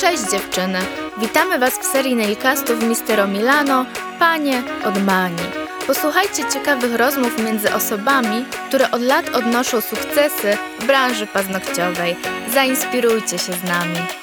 [0.00, 0.78] Cześć dziewczyny!
[1.18, 3.86] Witamy Was w serii nailcastów Mistero Milano
[4.18, 5.42] Panie od Mani.
[5.86, 12.16] Posłuchajcie ciekawych rozmów między osobami, które od lat odnoszą sukcesy w branży paznokciowej.
[12.52, 14.19] Zainspirujcie się z nami.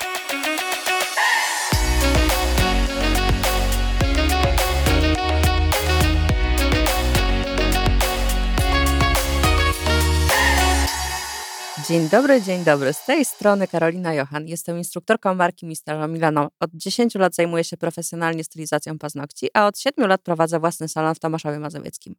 [11.88, 12.94] Dzień dobry, dzień dobry.
[12.94, 14.48] Z tej strony Karolina Johan.
[14.48, 16.50] Jestem instruktorką marki Mistero Milano.
[16.60, 21.16] Od 10 lat zajmuję się profesjonalnie stylizacją paznokci, a od 7 lat prowadzę własny salon
[21.16, 22.16] w Tomaszowie Mazowieckim.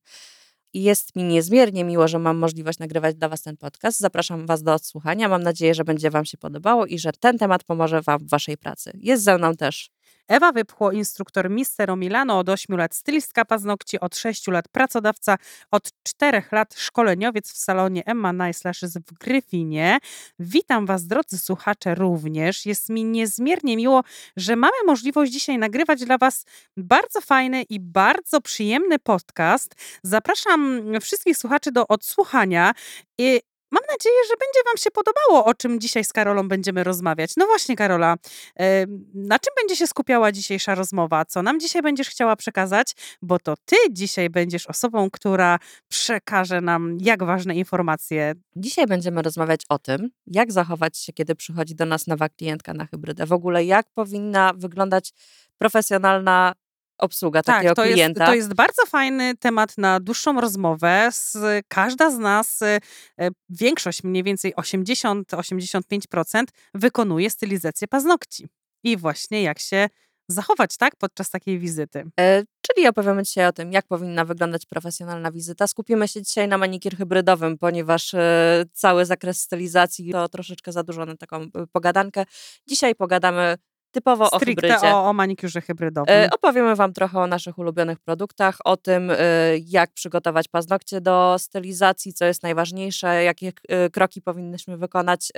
[0.75, 4.01] Jest mi niezmiernie miło, że mam możliwość nagrywać dla Was ten podcast.
[4.01, 5.29] Zapraszam Was do odsłuchania.
[5.29, 8.59] Mam nadzieję, że będzie Wam się podobało i że ten temat pomoże Wam w Waszej
[8.59, 8.93] pracy.
[8.95, 9.91] Jest ze mną też
[10.29, 15.37] Ewa Wypchło, instruktor Mistero Milano, od 8 lat stylistka paznokci, od 6 lat pracodawca,
[15.71, 18.73] od 4 lat szkoleniowiec w salonie Emma Nice
[19.07, 19.99] w Gryfinie.
[20.39, 22.67] Witam Was, drodzy słuchacze, również.
[22.67, 24.05] Jest mi niezmiernie miło,
[24.37, 26.45] że mamy możliwość dzisiaj nagrywać dla Was
[26.77, 29.75] bardzo fajny i bardzo przyjemny podcast.
[30.03, 32.73] Zapraszam wszystkich słuchaczy do odsłuchania.
[33.19, 33.41] I
[33.71, 37.31] Mam nadzieję, że będzie Wam się podobało, o czym dzisiaj z Karolą będziemy rozmawiać.
[37.37, 38.17] No właśnie, Karola,
[39.15, 41.25] na czym będzie się skupiała dzisiejsza rozmowa?
[41.25, 42.93] Co nam dzisiaj będziesz chciała przekazać?
[43.23, 48.35] Bo to Ty dzisiaj będziesz osobą, która przekaże nam jak ważne informacje.
[48.57, 52.87] Dzisiaj będziemy rozmawiać o tym, jak zachować się, kiedy przychodzi do nas nowa klientka na
[52.87, 53.27] hybrydę.
[53.27, 55.13] W ogóle, jak powinna wyglądać
[55.59, 56.53] profesjonalna
[56.99, 58.23] obsługa tak, takiego to klienta.
[58.23, 61.09] Jest, to jest bardzo fajny temat na dłuższą rozmowę.
[61.13, 61.37] Z,
[61.69, 62.79] każda z nas, e,
[63.49, 68.49] większość, mniej więcej 80-85% wykonuje stylizację paznokci.
[68.85, 69.89] I właśnie jak się
[70.29, 72.05] zachować, tak, podczas takiej wizyty.
[72.21, 75.67] E, czyli opowiemy dzisiaj o tym, jak powinna wyglądać profesjonalna wizyta.
[75.67, 81.07] Skupimy się dzisiaj na manikir hybrydowym, ponieważ e, cały zakres stylizacji to troszeczkę za dużo
[81.07, 82.25] na taką e, pogadankę.
[82.67, 83.57] Dzisiaj pogadamy
[83.91, 84.95] typowo Stricte o hybrydzie.
[84.95, 86.15] O, o manikurze hybrydowym.
[86.15, 89.17] E, opowiemy Wam trochę o naszych ulubionych produktach, o tym, e,
[89.59, 95.33] jak przygotować paznokcie do stylizacji, co jest najważniejsze, jakie e, kroki powinnyśmy wykonać,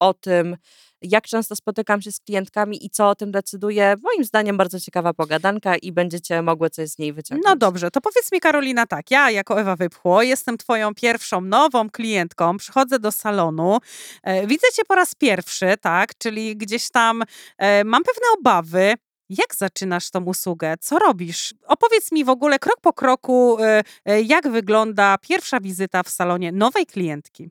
[0.00, 0.56] o tym,
[1.02, 3.94] jak często spotykam się z klientkami i co o tym decyduje.
[4.02, 7.46] Moim zdaniem bardzo ciekawa pogadanka i będziecie mogły coś z niej wyciągnąć.
[7.46, 11.90] No dobrze, to powiedz mi Karolina tak, ja jako Ewa Wypchło jestem twoją pierwszą nową
[11.90, 13.78] klientką, przychodzę do salonu,
[14.22, 17.22] e, widzę cię po raz pierwszy, tak, czyli gdzieś tam
[17.58, 18.94] e, mam pewne obawy,
[19.28, 20.74] jak zaczynasz tą usługę?
[20.80, 21.54] Co robisz?
[21.66, 26.52] Opowiedz mi w ogóle krok po kroku, e, e, jak wygląda pierwsza wizyta w salonie
[26.52, 27.50] nowej klientki.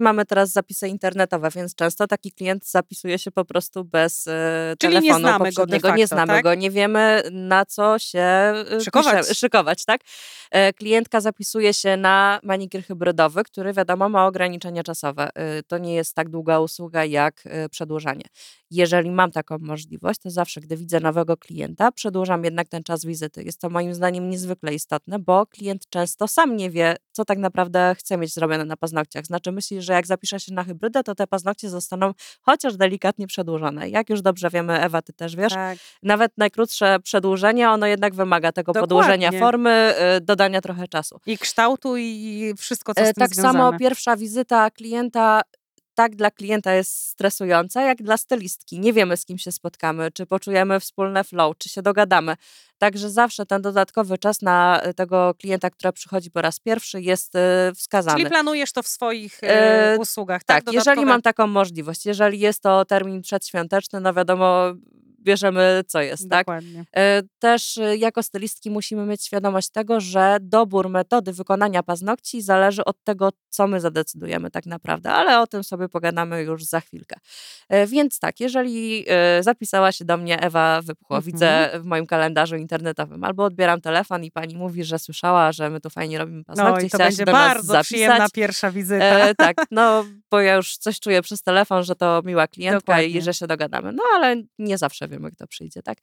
[0.00, 4.92] Mamy teraz zapisy internetowe, więc często taki klient zapisuje się po prostu bez e, Czyli
[4.94, 6.44] telefonu nie znamy go facto, nie znamy tak?
[6.44, 9.26] go, nie wiemy na co się e, Szykować.
[9.26, 10.00] pisze- szykować tak?
[10.50, 15.28] E, Klientka zapisuje się na manikir hybrydowy, który wiadomo ma ograniczenia czasowe.
[15.34, 18.24] E, To nie jest tak długa usługa jak e, przedłużanie.
[18.70, 23.42] Jeżeli mam taką możliwość, to zawsze, gdy widzę nowego klienta, przedłużam jednak ten czas wizyty.
[23.42, 27.94] Jest to moim zdaniem niezwykle istotne, bo klient często sam nie wie, co tak naprawdę
[27.98, 29.24] chce mieć zrobione na paznokciach.
[29.26, 33.88] Znaczy myśli, że jak zapisze się na hybrydę, to te paznokcie zostaną chociaż delikatnie przedłużone.
[33.88, 35.78] Jak już dobrze wiemy, Ewa, ty też wiesz, Tak.
[36.02, 38.88] nawet najkrótsze przedłużenie, ono jednak wymaga tego Dokładnie.
[38.88, 41.20] podłożenia formy, y, dodania trochę czasu.
[41.26, 43.58] I kształtu i wszystko, co z E, tym Tak związane.
[43.58, 45.40] samo pierwsza wizyta klienta
[45.94, 48.80] tak dla klienta jest stresująca, jak dla stylistki.
[48.80, 52.36] Nie wiemy, z kim się spotkamy, czy poczujemy wspólne flow, czy się dogadamy.
[52.78, 57.36] Także zawsze ten dodatkowy czas na e, tego klienta, który przychodzi po raz pierwszy, jest
[57.36, 58.16] e, wskazany.
[58.18, 60.64] Czyli planujesz to w swoich e, usługach, tak?
[60.64, 64.72] tak, jeżeli Dodatkowe- mam taką możliwość, jeżeli jest to termin przedświąteczny, no wiadomo,
[65.26, 66.46] bierzemy co jest, tak?
[66.46, 66.84] Dokładnie.
[66.96, 72.84] E, Też e, jako stylistki musimy mieć świadomość tego, że dobór metody wykonania paznokci zależy
[72.84, 77.16] od tego, co my zadecydujemy tak naprawdę, ale o tym sobie pogadamy już za chwilkę.
[77.68, 79.04] E, Więc tak, jeżeli
[79.40, 81.32] zapisała się do mnie Ewa Wypchło, Mhm.
[81.32, 85.80] widzę w moim kalendarzu internetowym, albo odbieram telefon i pani mówi, że słyszała, że my
[85.80, 87.86] tu fajnie robimy paznokcie, No i to będzie bardzo zapisać.
[87.86, 89.04] przyjemna pierwsza wizyta.
[89.04, 93.06] E, tak, no bo ja już coś czuję przez telefon, że to miła klientka Dokładnie.
[93.06, 93.92] i że się dogadamy.
[93.92, 95.98] No ale nie zawsze wiemy, kto przyjdzie, tak?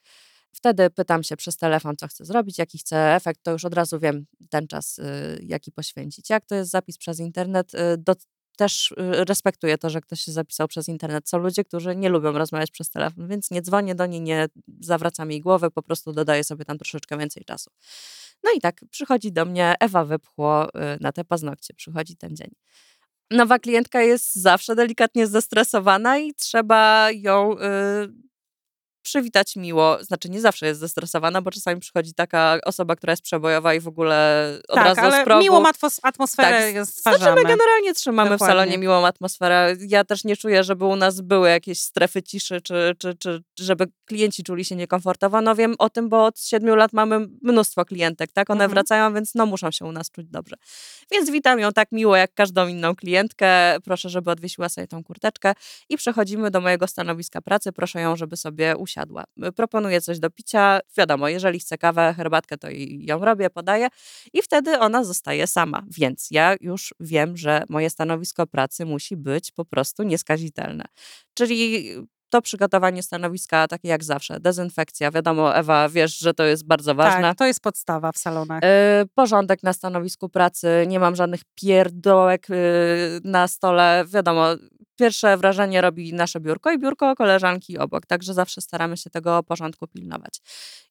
[0.52, 3.98] Wtedy pytam się przez telefon, co chcę zrobić, jaki chcę efekt, to już od razu
[4.00, 6.30] wiem ten czas, y, jaki poświęcić.
[6.30, 8.14] Jak to jest zapis przez internet, y, do,
[8.56, 8.94] też y,
[9.24, 11.28] respektuję to, że ktoś się zapisał przez internet.
[11.28, 14.48] Są ludzie, którzy nie lubią rozmawiać przez telefon, więc nie dzwonię do niej, nie
[14.80, 17.70] zawracam jej głowy, po prostu dodaję sobie tam troszeczkę więcej czasu.
[18.44, 20.68] No i tak, przychodzi do mnie Ewa Wypchło
[21.00, 22.50] na te paznokcie, przychodzi ten dzień
[23.30, 27.56] nowa klientka jest zawsze delikatnie zestresowana i trzeba ją
[29.04, 33.74] przywitać miło, znaczy nie zawsze jest zestresowana, bo czasami przychodzi taka osoba, która jest przebojowa
[33.74, 35.42] i w ogóle od tak, razu z ale progu.
[35.42, 38.54] miłą atmos- atmosferę Tak, tak, Znaczy my generalnie trzymamy Dokładnie.
[38.54, 39.76] w salonie miłą atmosferę.
[39.88, 43.86] Ja też nie czuję, żeby u nas były jakieś strefy ciszy, czy, czy, czy żeby
[44.06, 45.40] klienci czuli się niekomfortowo.
[45.40, 48.50] No wiem o tym, bo od siedmiu lat mamy mnóstwo klientek, tak?
[48.50, 48.70] One Mhm.
[48.70, 50.56] wracają, więc no muszą się u nas czuć dobrze.
[51.12, 53.76] Więc witam ją tak miło, jak każdą inną klientkę.
[53.84, 55.54] Proszę, żeby odwiesiła sobie tą kurteczkę
[55.88, 57.72] i przechodzimy do mojego stanowiska pracy.
[57.72, 58.93] Proszę ją, żeby sobie usiadła.
[59.56, 60.80] Proponuję coś do picia.
[60.96, 62.68] Wiadomo, jeżeli chce kawę, herbatkę, to
[62.98, 63.88] ją robię, podaję
[64.32, 65.82] i wtedy ona zostaje sama.
[65.98, 70.84] Więc ja już wiem, że moje stanowisko pracy musi być po prostu nieskazitelne.
[71.34, 71.88] Czyli
[72.34, 75.10] to przygotowanie stanowiska, takie jak zawsze, dezynfekcja.
[75.10, 77.22] Wiadomo, Ewa, wiesz, że to jest bardzo ważne.
[77.22, 78.64] Tak, to jest podstawa w salonach.
[78.64, 82.54] Y, porządek na stanowisku pracy, nie mam żadnych pierdołek y,
[83.24, 84.04] na stole.
[84.08, 84.46] Wiadomo,
[84.96, 89.86] pierwsze wrażenie robi nasze biurko i biurko koleżanki obok, także zawsze staramy się tego porządku
[89.86, 90.40] pilnować.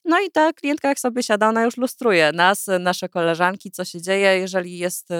[0.06, 4.02] No i ta klientka jak sobie siada, ona już lustruje nas, nasze koleżanki, co się
[4.02, 5.16] dzieje, jeżeli jest y,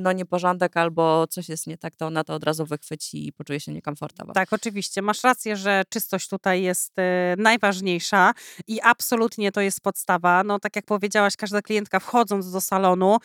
[0.00, 3.60] no nieporządek albo coś jest nie tak, to ona to od razu wychwyci i poczuje
[3.60, 4.32] się niekomfortowo.
[4.32, 5.02] Tak, oczywiście.
[5.02, 8.32] Masz rację, że czystość tutaj jest e, najważniejsza
[8.66, 10.44] i absolutnie to jest podstawa.
[10.44, 13.18] No, tak jak powiedziałaś, każda klientka wchodząc do salonu,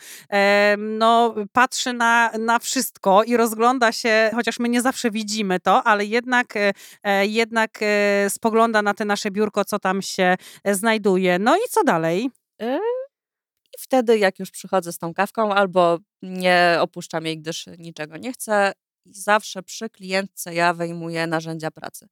[0.78, 6.04] no, patrzy na, na wszystko i rozgląda się, chociaż my nie zawsze widzimy to, ale
[6.04, 11.38] jednak, e, e, jednak e, spogląda na te nasze biurko, co tam się znajduje.
[11.38, 12.30] No i co dalej?
[13.78, 18.72] Wtedy, jak już przychodzę z tą kawką, albo nie opuszczam jej, gdyż niczego nie chcę,
[19.04, 22.08] zawsze przy klientce ja wyjmuję narzędzia pracy.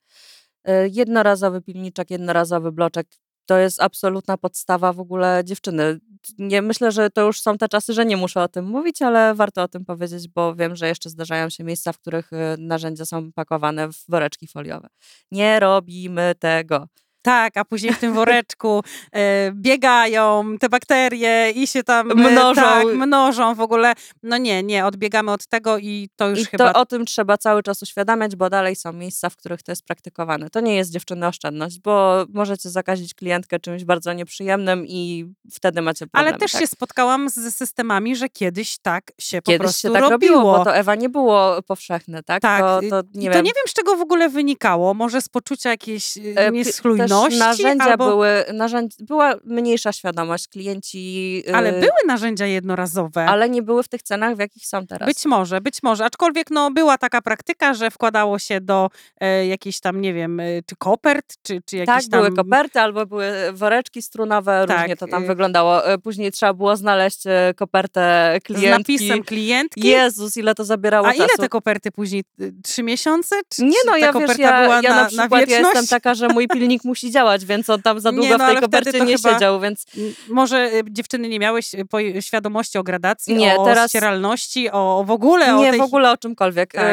[0.69, 3.07] Y, Jednorazowy pilniczek, jednorazowy bloczek.
[3.47, 6.01] To jest absolutna podstawa w ogóle dziewczyny.
[6.39, 9.35] Nie myślę, że to już są te czasy, że nie muszę o tym mówić, ale
[9.35, 13.05] warto o tym powiedzieć, bo wiem, że jeszcze zdarzają się miejsca, w których y, narzędzia
[13.05, 14.89] są pakowane w woreczki foliowe.
[15.31, 16.89] Nie robimy tego.
[17.25, 18.83] Tak, a później w tym woreczku
[19.13, 22.63] e, biegają te bakterie i się tam e, Mnożą.
[22.63, 23.93] Tak, mnożą w ogóle.
[24.23, 27.39] No nie, nie, odbiegamy od tego i to już I chyba to o tym trzeba
[27.39, 30.51] cały czas uświadamiać, bo dalej są miejsca, w których to jest praktykowane.
[30.51, 36.07] To nie jest dziewczyny oszczędność, bo możecie zakazić klientkę czymś bardzo nieprzyjemnym i wtedy macie
[36.07, 36.29] problem.
[36.33, 36.61] Ale też tak?
[36.61, 40.35] się spotkałam z systemami, że kiedyś tak się po Kiedyś prostu się tak robiło.
[40.37, 42.43] robiło, bo to Ewa nie było powszechne, tak?
[42.43, 43.45] Tak, to, i- to nie to wiem.
[43.45, 44.95] nie wiem, z czego w ogóle wynikało.
[44.95, 48.07] Może z poczucia jakiejś e, e, nieschlujności, Też narzędzia albo...
[48.09, 50.49] były, narzędzi, była mniejsza świadomość.
[50.49, 51.43] Klienci.
[51.55, 53.27] Ale y, były narzędzia jednorazowe.
[53.27, 55.09] Ale nie były w tych cenach, w jakich są teraz.
[55.09, 56.05] Być może, być może.
[56.05, 58.91] Aczkolwiek no, była taka praktyka, że wkładało się do
[59.21, 62.21] e, jakiejś tam, nie wiem, e, czy kopert, czy, czy Tak, jakiś tam...
[62.21, 65.87] były koperty albo były woreczki strunowe, Tak, różnie to tam y- wyglądało.
[65.87, 68.93] E, Później trzeba było znaleźć e, kopertę Z klientki.
[68.93, 69.81] napisem klientki.
[69.89, 71.25] Jezus, ile to zabierało A czasu.
[71.25, 72.25] ile te koperty później?
[72.65, 73.37] Trzy miesiące?
[73.49, 76.29] Czy, Nie no, ja wiesz, ja, była ja na, na przykład ja jestem taka, że
[76.29, 78.85] mój pilnik musi działać, więc on tam za Nie, długo no, w tej ale wtedy
[78.85, 79.87] kopercie nie siedział, więc
[80.29, 85.05] Może y, dziewczyny nie miałeś y, świadomości o gradacji, Nie, o teraz- ścieralności, o, o
[85.05, 85.81] w ogóle o nie tej...
[85.81, 86.73] w ogóle o czymkolwiek.
[86.73, 86.85] Tak.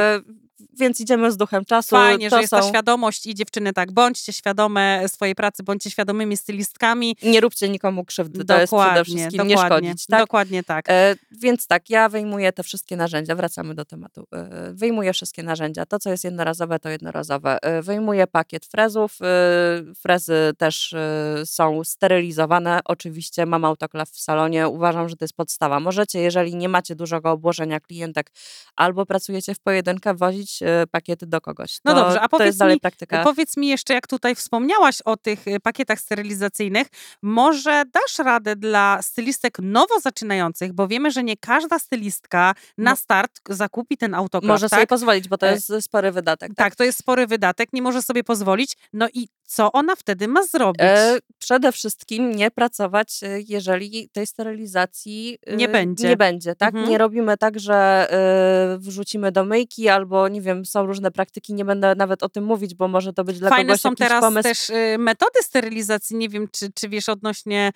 [0.79, 1.89] Więc idziemy z duchem czasu.
[1.89, 2.57] Fajnie, to że jest są...
[2.57, 7.15] ta świadomość i dziewczyny tak, bądźcie świadome swojej pracy, bądźcie świadomymi stylistkami.
[7.23, 10.05] Nie róbcie nikomu krzywdy, to jest przede wszystkim nie dokładnie, szkodzić.
[10.05, 10.19] Tak?
[10.19, 10.89] Dokładnie tak.
[10.89, 14.27] E, więc tak, ja wyjmuję te wszystkie narzędzia, wracamy do tematu.
[14.31, 15.85] E, wyjmuję wszystkie narzędzia.
[15.85, 17.63] To, co jest jednorazowe, to jednorazowe.
[17.63, 19.17] E, wyjmuję pakiet frezów.
[19.21, 22.79] E, frezy też e, są sterylizowane.
[22.85, 24.67] Oczywiście mam autoklaw w salonie.
[24.67, 25.79] Uważam, że to jest podstawa.
[25.79, 28.31] Możecie, jeżeli nie macie dużego obłożenia klientek
[28.75, 31.77] albo pracujecie w pojedynkę, wozić e, pakiety do kogoś.
[31.85, 32.79] No to, dobrze, a powiedz mi.
[33.23, 36.87] Powiedz mi jeszcze, jak tutaj wspomniałaś o tych y, pakietach sterylizacyjnych,
[37.21, 42.95] może dasz radę dla stylistek nowo zaczynających, bo wiemy, że nie każda stylistka na Mo-
[42.97, 44.77] start zakupi ten autoklaw, Może tak?
[44.77, 46.49] sobie pozwolić, bo to E, jest spory wydatek.
[46.49, 46.57] tak?
[46.57, 48.77] Tak, to jest spory wydatek, nie może sobie pozwolić.
[48.93, 50.81] No i co ona wtedy ma zrobić?
[50.81, 56.09] E, przede wszystkim nie pracować, e, jeżeli tej sterylizacji e, Nie będzie.
[56.09, 56.69] Nie będzie, tak?
[56.69, 56.89] Mhm.
[56.89, 57.75] Nie robimy tak, że
[58.11, 62.43] e, wrzucimy do myjki albo nie wiem, są różne praktyki, nie będę nawet o tym
[62.43, 64.43] mówić, bo może to być dla Fajne kogoś są teraz pomysł.
[64.43, 66.15] też y, metody sterylizacji.
[66.15, 67.71] Nie wiem, czy, czy wiesz odnośnie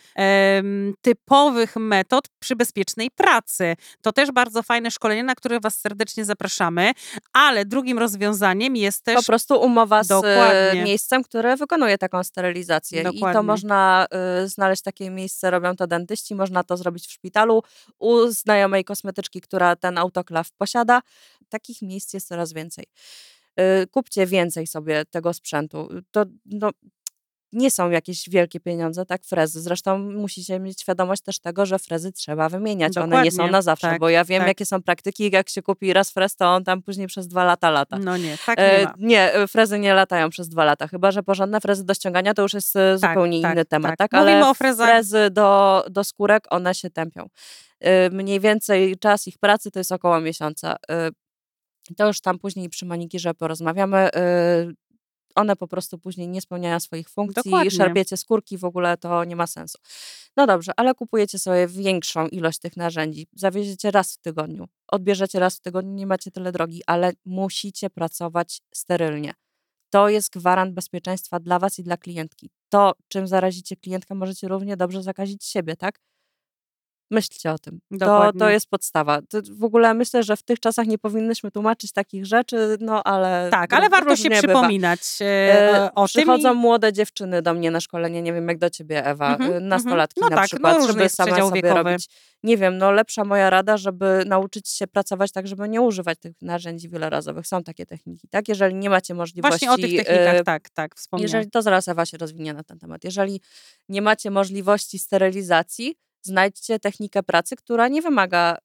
[1.01, 3.75] typowych metod przy bezpiecznej pracy.
[4.01, 6.91] To też bardzo fajne szkolenie, na które Was serdecznie zapraszamy.
[7.33, 10.83] Ale drugim rozwiązaniem jest też Po prostu umowa z Dokładnie.
[10.83, 13.01] miejscem, które wykonuje taką sterylizację.
[13.01, 13.39] I Dokładnie.
[13.39, 17.63] to można e, znaleźć takie miejsce, robią to dentyści, można to zrobić w szpitalu
[17.99, 21.01] u znajomej kosmetyczki, która ten autoklaw posiada.
[21.49, 22.85] Takich miejsc jest coraz więcej.
[23.55, 25.89] E, Kupcie więcej sobie tego sprzętu.
[26.11, 26.69] To no,
[27.55, 29.61] nie są jakieś wielkie pieniądze, tak, frezy.
[29.61, 32.97] Zresztą musicie mieć świadomość też tego, że frezy trzeba wymieniać.
[32.97, 34.47] One nie są Dokładnie, na zawsze, tak, bo ja wiem, tak.
[34.47, 35.29] jakie są praktyki.
[35.33, 37.99] Jak się kupi raz frez, to on tam później przez dwa lata lata.
[37.99, 41.23] No nie, tak nie E, nie, e, frezy nie latają przez dwa lata, chyba że
[41.23, 43.97] porządne frezy do ściągania to już jest e, Tak, zupełnie tak, inny temat, tak.
[44.11, 44.21] tak?
[44.21, 47.27] Mówimy Ale o frezach- frezy do, do skórek, one się tępią.
[47.79, 50.75] E, Mniej więcej czas ich pracy to jest około miesiąca.
[50.89, 51.09] E,
[51.97, 54.09] To już tam później przy manikirze porozmawiamy.
[55.35, 57.71] One po prostu później nie spełniają swoich funkcji, Dokładnie.
[57.71, 59.77] szarpiecie skórki, w ogóle to nie ma sensu.
[60.37, 65.57] No dobrze, ale kupujecie sobie większą ilość tych narzędzi, zawieziecie raz w tygodniu, odbierzecie raz
[65.57, 69.33] w tygodniu, nie macie tyle drogi, ale musicie pracować sterylnie.
[69.89, 72.49] To jest gwarant bezpieczeństwa dla was i dla klientki.
[72.69, 75.99] To, czym zarazicie klientkę, możecie równie dobrze zakazić siebie, tak?
[77.11, 77.79] Myślcie o tym.
[77.99, 79.21] To, to jest podstawa.
[79.29, 83.47] To w ogóle myślę, że w tych czasach nie powinnyśmy tłumaczyć takich rzeczy, no ale.
[83.51, 84.41] Tak, ale ró- warto się bywa.
[84.41, 86.07] przypominać e, E, o tym.
[86.07, 89.41] Przychodzą i- młode dziewczyny do mnie na szkolenie, nie wiem jak do ciebie Ewa, Mhm,
[89.41, 89.67] y, mhm.
[89.67, 91.83] nastolatki No na tak, no przykład, różny żeby same sobie wiekowy.
[91.83, 92.07] robić.
[92.43, 96.33] Nie wiem, no lepsza moja rada, żeby nauczyć się pracować tak, żeby nie używać tych
[96.41, 97.47] narzędzi wielorazowych.
[97.47, 98.47] Są takie techniki, tak?
[98.47, 99.51] Jeżeli nie macie możliwości...
[99.65, 101.23] Właśnie o tych technikach, e, tak, tak, wspomniałam.
[101.25, 103.03] jeżeli to zaraz Ewa się rozwinie na ten temat.
[103.03, 103.41] Jeżeli
[103.89, 105.95] nie macie możliwości sterylizacji,
[106.25, 108.57] znajdźcie technikę pracy, która nie wymaga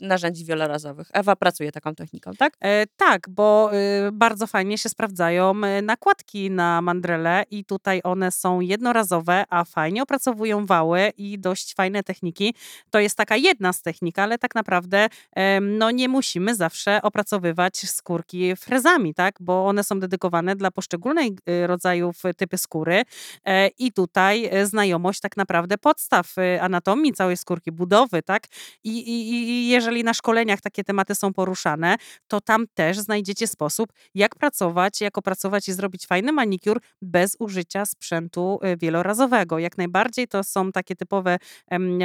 [0.00, 1.08] y, narzędzi wielorazowych.
[1.12, 2.56] Ewa pracuje taką techniką, tak?
[2.60, 3.70] E, tak, bo
[4.08, 9.64] y, bardzo fajnie się sprawdzają e, nakładki na mandrele i tutaj one są jednorazowe, a
[9.64, 12.54] fajnie opracowują wały i dość fajne techniki.
[12.90, 17.76] To jest taka jedna z technik, ale tak naprawdę em, no nie musimy zawsze opracowywać
[17.76, 23.02] skórki frezami, tak, bo one są dedykowane dla poszczególnych y, rodzajów y, typy skóry
[23.44, 26.62] e, i tutaj e, znajomość tak naprawdę podstaw y,
[26.96, 28.46] anatomii całej skórki, budowy, tak,
[28.84, 31.96] i, i, i jeżeli na szkoleniach takie tematy są poruszane,
[32.28, 37.86] to tam też znajdziecie sposób, jak pracować, jak opracować i zrobić fajny manikur bez użycia
[37.86, 39.58] sprzętu y, wielorazowego.
[39.58, 41.38] Jak najbardziej to są takie typowe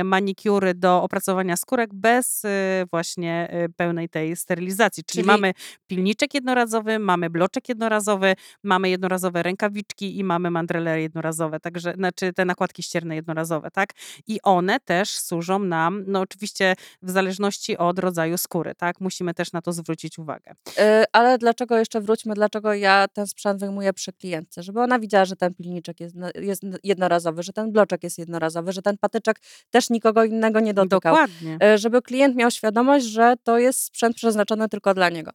[0.04, 2.50] manikury do opracowania skórek bez y,
[2.92, 5.04] właśnie y, pełnej tej sterylizacji.
[5.04, 5.54] Czyli, Czyli- mamy
[5.88, 12.46] pilniczek jednorazowy, mamy bloczek jednorazowy, mamy jednorazowe rękawiczki i mamy mandrele jednorazowe, także znaczy te
[12.46, 13.94] nakładki ścierne jednorazowe, tak?
[14.28, 19.02] I one też służą nam, no oczywiście w zależności od rodzaju skóry, tak?
[19.02, 20.52] Musimy też na to zwrócić uwagę.
[20.52, 24.64] Y, ale dlaczego jeszcze wróćmy, dlaczego ja ten sprzęt wyjmuję przy klientce?
[24.64, 28.82] Żeby ona widziała, że ten pilniczek jest, jest jednorazowy, że ten bloczek jest jednorazowy, że
[28.82, 31.00] ten patyczek też nikogo innego nie dotykał.
[31.00, 31.58] Dokładnie.
[31.64, 35.32] E, żeby klient miał świadomość, że to jest sprzęt przeznaczony tylko dla niego.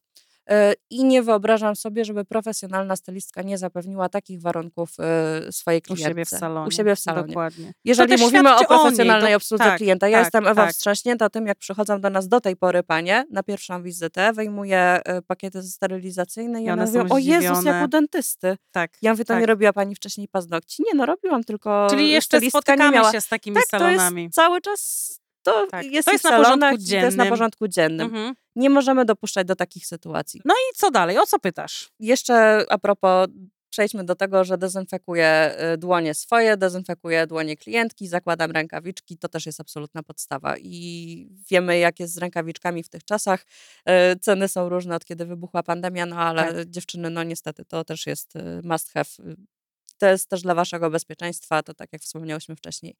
[0.50, 5.82] E, I nie wyobrażam sobie, żeby profesjonalna stylistka nie zapewniła takich warunków e, swojej U
[5.82, 6.08] klientce.
[6.08, 6.68] siebie w salonie.
[6.68, 7.26] U siebie w salonie.
[7.28, 7.72] Dokładnie.
[7.84, 10.72] Jeżeli mówimy o niej, profesjonalnej to- obsłudze tak, klienta, ja tak, jestem Ewa tak.
[10.72, 15.22] wstrząśnięta tym, jak przychodzą do nas do tej pory panie na pierwszą wizytę, wyjmuję e,
[15.22, 18.56] pakiety sterylizacyjne i, I one, mówią, o Jezus, jak u dentysty.
[18.70, 18.90] Tak.
[19.02, 19.40] Ja mówię, to tak.
[19.40, 20.82] nie robiła pani wcześniej paznokci?
[20.86, 23.12] Nie, no robiłam, tylko Czyli jeszcze spotykamy miała.
[23.12, 24.22] się z takimi tak, to salonami.
[24.22, 25.20] jest cały czas,
[25.52, 27.28] to Tak, jest, to jest w na porządku salonach, i to jest na dziennym.
[27.28, 28.06] porządku dziennym.
[28.06, 28.34] Mhm.
[28.56, 30.40] Nie możemy dopuszczać do takich sytuacji.
[30.44, 31.18] No i co dalej?
[31.18, 31.88] O co pytasz?
[32.00, 33.28] Jeszcze a propos,
[33.70, 39.46] przejdźmy do tego, że dezynfekuję y, dłonie swoje, dezynfekuję dłonie klientki, zakładam rękawiczki, to też
[39.46, 40.54] jest absolutna podstawa.
[40.58, 43.44] I wiemy, jak jest z rękawiczkami w tych czasach.
[43.88, 46.70] Y, Ceny są różne od kiedy wybuchła pandemia, no ale Tak.
[46.70, 49.10] dziewczyny, no niestety, to też jest y, must have.
[49.96, 52.96] Y, To jest też dla waszego bezpieczeństwa, to tak jak wspomniałyśmy wcześniej.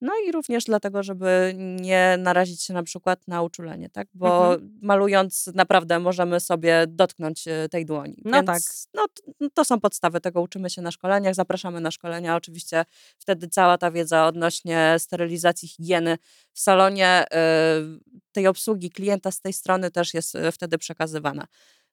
[0.00, 4.08] No i również dlatego, żeby nie narazić się na przykład na uczulenie, tak?
[4.14, 4.78] Bo Mhm.
[4.82, 8.22] malując naprawdę możemy sobie dotknąć e, tej dłoni.
[8.24, 8.62] No Więc, tak.
[8.94, 9.06] No,
[9.54, 12.36] to są podstawy, tego uczymy się na szkoleniach, zapraszamy na szkolenia.
[12.36, 12.84] Oczywiście
[13.18, 16.18] wtedy cała ta wiedza odnośnie sterylizacji, higieny
[16.52, 17.82] w salonie, e,
[18.32, 21.46] tej obsługi klienta z tej strony też jest e, wtedy przekazywana.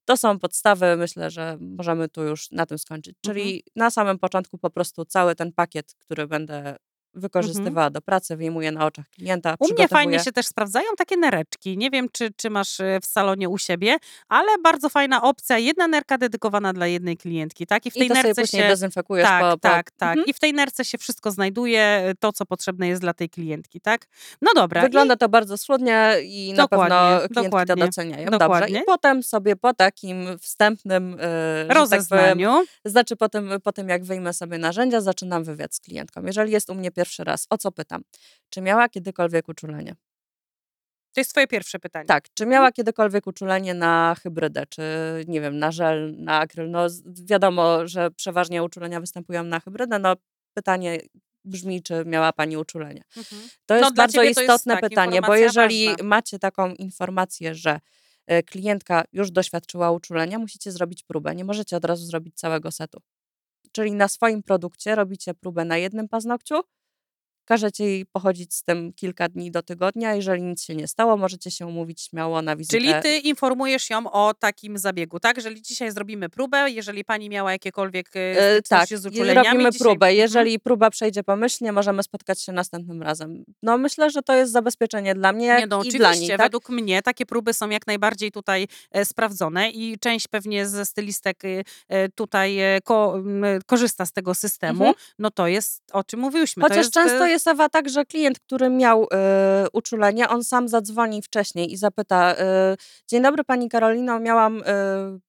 [0.06, 3.16] To są podstawy, myślę, że możemy tu już na tym skończyć.
[3.16, 3.36] Mhm.
[3.36, 6.76] Czyli na samym początku po prostu cały ten pakiet, który będę
[7.16, 9.52] wykorzystywała do pracy, wyjmuję na oczach klienta.
[9.52, 9.72] Mhm.
[9.72, 11.78] U mnie fajnie się też sprawdzają takie nereczki.
[11.78, 13.98] Nie wiem, czy, czy masz e, w salonie u siebie,
[14.30, 15.58] ale bardzo fajna opcja.
[15.58, 17.86] Jedna nerka dedykowana dla jednej klientki, tak?
[17.86, 18.68] I w tej I to sobie nerce później się...
[18.68, 19.58] dezynfekujesz Tak, po, po...
[19.58, 20.10] tak, tak.
[20.10, 20.28] Mhm.
[20.28, 23.82] I w tej nerce się wszystko znajduje, e, to co potrzebne jest dla tej klientki,
[23.82, 24.06] tak?
[24.42, 24.82] No dobra.
[24.82, 28.26] Wygląda to bardzo schludnie i na pewno Dokładnie, klientki to dokładnie, doceniają.
[28.26, 28.40] Dobrze.
[28.40, 28.80] dokładnie.
[28.80, 32.66] I potem sobie po takim wstępnym e, I że tak powiem, rozeznaniu.
[32.86, 36.26] Znaczy po tym, po tym, jak wyjmę sobie narzędzia, zaczynam wywiad z klientką.
[36.26, 38.04] Jeżeli jest u mnie pierwszy raz, o co pytam?
[38.50, 39.96] Czy miała kiedykolwiek uczulenie?
[41.14, 42.06] To jest twoje pierwsze pytanie.
[42.06, 44.82] Tak, czy miała kiedykolwiek uczulenie na hybrydę, czy
[45.28, 46.70] nie wiem, na żel, na akryl?
[46.72, 50.16] No wiadomo, że przeważnie uczulenia występują na hybrydę, no
[50.54, 51.00] pytanie
[51.46, 53.04] brzmi, czy miała Pani uczulenie.
[53.18, 53.42] Mhm.
[53.66, 56.04] To jest No, bardzo to jest, istotne tak, pytanie, bo jeżeli ważna.
[56.04, 57.80] macie taką informację, że
[58.28, 61.36] e, klientka już doświadczyła uczulenia, musicie zrobić próbę.
[61.36, 63.00] Nie możecie od razu zrobić całego setu.
[63.72, 66.56] czyli na swoim produkcie robicie próbę na jednym paznokciu,
[67.46, 70.16] Każecie jej pochodzić z tym kilka dni do tygodnia.
[70.16, 72.78] Jeżeli nic się nie stało, możecie się umówić śmiało na wizytę.
[72.78, 75.38] Czyli ty informujesz ją o takim zabiegu, tak?
[75.38, 79.48] Jeżeli dzisiaj zrobimy próbę, jeżeli pani miała jakiekolwiek E, tak, z uczuleniami.
[79.48, 79.80] robimy dzisiaj...
[79.86, 80.06] próbę.
[80.06, 80.18] Mhm.
[80.18, 83.44] Jeżeli próba przejdzie pomyślnie, możemy spotkać się następnym razem.
[83.64, 86.28] No myślę, że to jest zabezpieczenie dla mnie Nie, no, i dla niej.
[86.30, 86.38] Tak?
[86.40, 91.46] według mnie takie próby są jak najbardziej tutaj e, sprawdzone i część pewnie ze stylistek
[91.46, 93.16] e, e, tutaj e, ko,
[93.66, 94.94] korzysta z tego systemu, Mhm.
[95.20, 96.62] no to jest o czym mówiłyśmy.
[96.62, 99.08] to Chociaż jest, e, często jest Ewa tak, że klient, który miał y,
[99.74, 102.38] uczulenie, on sam zadzwoni wcześniej i zapyta: y,
[103.10, 104.64] Dzień dobry pani Karolino, miałam y,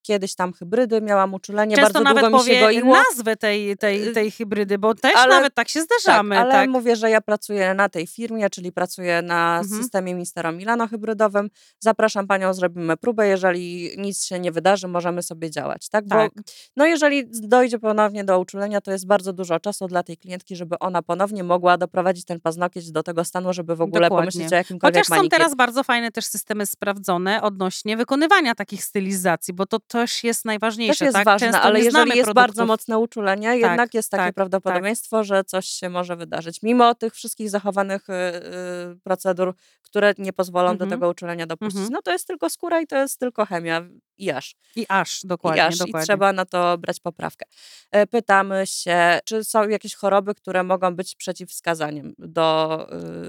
[0.02, 2.96] kiedyś tam hybrydy, miałam uczulenie, Często bardzo długo mi się goiło.
[3.10, 6.34] nazwę tej, tej, Y, tej hybrydy, bo też ale- nawet tak się zdarzamy.
[6.34, 6.68] Tak, ale tak.
[6.70, 9.82] mówię, że ja pracuję na tej firmie, czyli pracuję na Mhm.
[9.82, 11.50] systemie Mistero Milano hybrydowym.
[11.80, 13.26] Zapraszam panią, zrobimy próbę.
[13.28, 15.88] Jeżeli nic się nie wydarzy, możemy sobie działać.
[15.88, 16.04] Tak?
[16.08, 16.32] Bo Tak.
[16.76, 20.78] no jeżeli dojdzie ponownie do uczulenia, to jest bardzo dużo czasu dla tej klientki, żeby
[20.78, 24.32] ona ponownie mogła doprowadzić ten paznokieć do tego stanu, żeby w ogóle Dokładnie.
[24.32, 29.54] pomyśleć o jakimkolwiek Chociaż są teraz bardzo fajne też systemy sprawdzone odnośnie wykonywania takich stylizacji,
[29.54, 30.92] bo to też jest najważniejsze.
[30.92, 31.24] Też jest tak?
[31.24, 32.66] ważne, Często ale jeżeli jest bardzo produktów.
[32.68, 36.62] mocne uczulenie, jednak jest takie tak, prawdopodobieństwo, że coś się może wydarzyć.
[36.62, 40.78] Mimo tych wszystkich zachowanych y, y, procedur, które nie pozwolą Mhm.
[40.90, 41.76] do tego uczulenia dopuścić.
[41.76, 41.92] Mhm.
[41.92, 43.82] No to jest tylko skóra i to jest tylko chemia
[44.18, 44.54] i aż.
[44.76, 45.62] I aż, dokładnie.
[45.62, 45.78] I aż.
[45.78, 46.04] dokładnie.
[46.04, 47.46] I trzeba na to brać poprawkę.
[47.90, 52.86] E, Pytamy się, czy są jakieś choroby, które mogą być przeciwwskazaniem do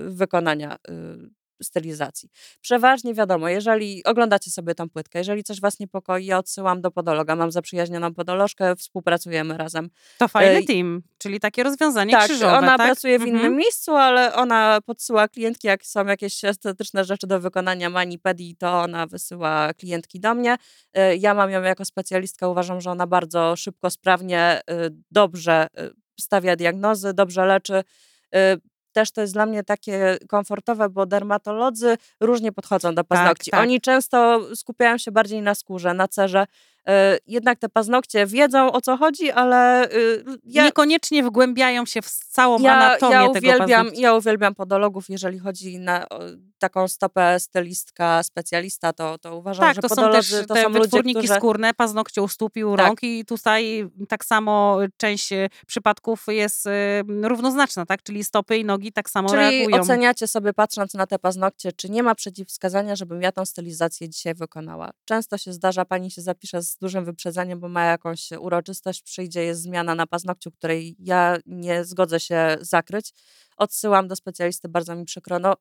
[0.08, 2.30] y, wykonania y, stylizacji.
[2.62, 7.36] Przeważnie wiadomo, jeżeli oglądacie sobie tą płytkę, jeżeli coś was niepokoi, ja odsyłam do podologa.
[7.36, 9.90] Mam zaprzyjaźnioną podolożkę, współpracujemy razem.
[10.18, 12.58] To fajny Ej, team, czyli takie rozwiązanie tak, krzyżowe.
[12.58, 12.88] ona tak?
[12.88, 13.40] pracuje w Mhm.
[13.40, 18.80] innym miejscu, ale ona podsyła klientki, jak są jakieś estetyczne rzeczy do wykonania manipedii, to
[18.82, 20.58] ona wysyła klientki do mnie.
[20.98, 24.74] Y, Ja mam ją jako specjalistkę, uważam, że ona bardzo szybko, sprawnie, y,
[25.12, 27.84] dobrze y, stawia diagnozy, dobrze leczy.
[28.96, 33.52] Też to jest dla mnie takie komfortowe, bo dermatolodzy różnie podchodzą do paznokci.
[33.52, 33.62] tak.
[33.62, 36.46] Oni często skupiają się bardziej na skórze, na cerze.
[36.90, 42.10] Y, Jednak te paznokcie wiedzą o co chodzi, ale y, ja, Niekoniecznie wgłębiają się w
[42.10, 44.02] całą ja, anatomię ja tego uwielbiam, paznokcia.
[44.02, 46.06] ja uwielbiam podologów, jeżeli chodzi na
[46.60, 50.70] taką stopę stylistka, specjalista, to, to uważam, Tak, że to są też to te są
[50.70, 51.34] ludzie, wytwórniki którzy...
[51.36, 52.86] skórne, paznokcie u stóp i u Tak.
[52.88, 58.04] rąk i tutaj tak samo część e, przypadków jest e, równoznaczna, tak?
[58.04, 59.82] Czyli stopy i nogi tak samo Czyli reagują.
[59.82, 64.36] oceniacie sobie patrząc na te paznokcie, czy nie ma przeciwwskazania, żebym ja tą stylizację dzisiaj
[64.36, 64.92] wykonała.
[65.06, 69.62] Często się zdarza, pani się zapisze z dużym wyprzedzeniem, bo ma jakąś uroczystość, przyjdzie, jest
[69.62, 73.14] zmiana na paznokciu, której ja nie zgodzę się zakryć.
[73.58, 75.40] Odsyłam do specjalisty, bardzo mi przykro.
[75.40, 75.54] No,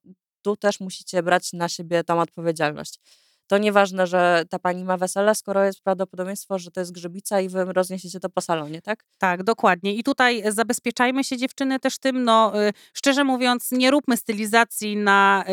[0.43, 3.01] tu też musicie brać na siebie tą odpowiedzialność.
[3.47, 7.49] To nieważne, że ta pani ma wesele, skoro jest prawdopodobieństwo, że to jest grzybica i
[7.49, 9.05] wy rozniesiecie to po salonie, tak?
[9.19, 9.95] Tak, dokładnie.
[9.95, 15.45] I tutaj zabezpieczajmy się dziewczyny też tym, no y, szczerze mówiąc, nie róbmy stylizacji na,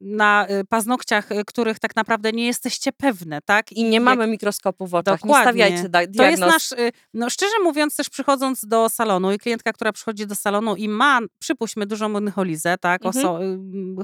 [0.00, 3.72] na y, paznokciach, y, których tak naprawdę nie jesteście pewne, tak?
[3.72, 5.20] I nie jak- mamy mikroskopu w oczach.
[5.20, 5.38] Dokładnie.
[5.38, 5.44] Nie
[5.76, 6.48] stawiajcie da- To jest diagnoz.
[6.52, 6.70] nasz,
[7.14, 11.18] no szczerze mówiąc też przychodząc do salonu i klientka, która przychodzi do salonu i ma,
[11.38, 13.26] przypuśćmy, dużą monocholizę, tak, Mhm.
[13.26, 13.38] oso,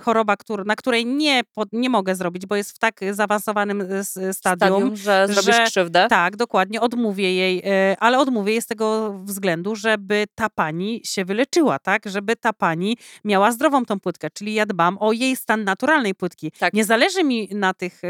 [0.03, 4.11] choroba, który, na której nie, nie mogę zrobić, bo jest w tak zaawansowanym y, s-
[4.11, 6.07] stadium, stadium, że zrobisz że- krzywdę.
[6.11, 11.25] tak, dokładnie, odmówię jej, e, ale odmówię jej z tego względu, żeby ta pani się
[11.25, 12.03] wyleczyła, tak?
[12.09, 16.51] Żeby ta pani miała zdrową tą płytkę, czyli ja dbam o jej stan naturalnej płytki.
[16.59, 16.75] Tak.
[16.75, 18.03] Nie zależy mi na tych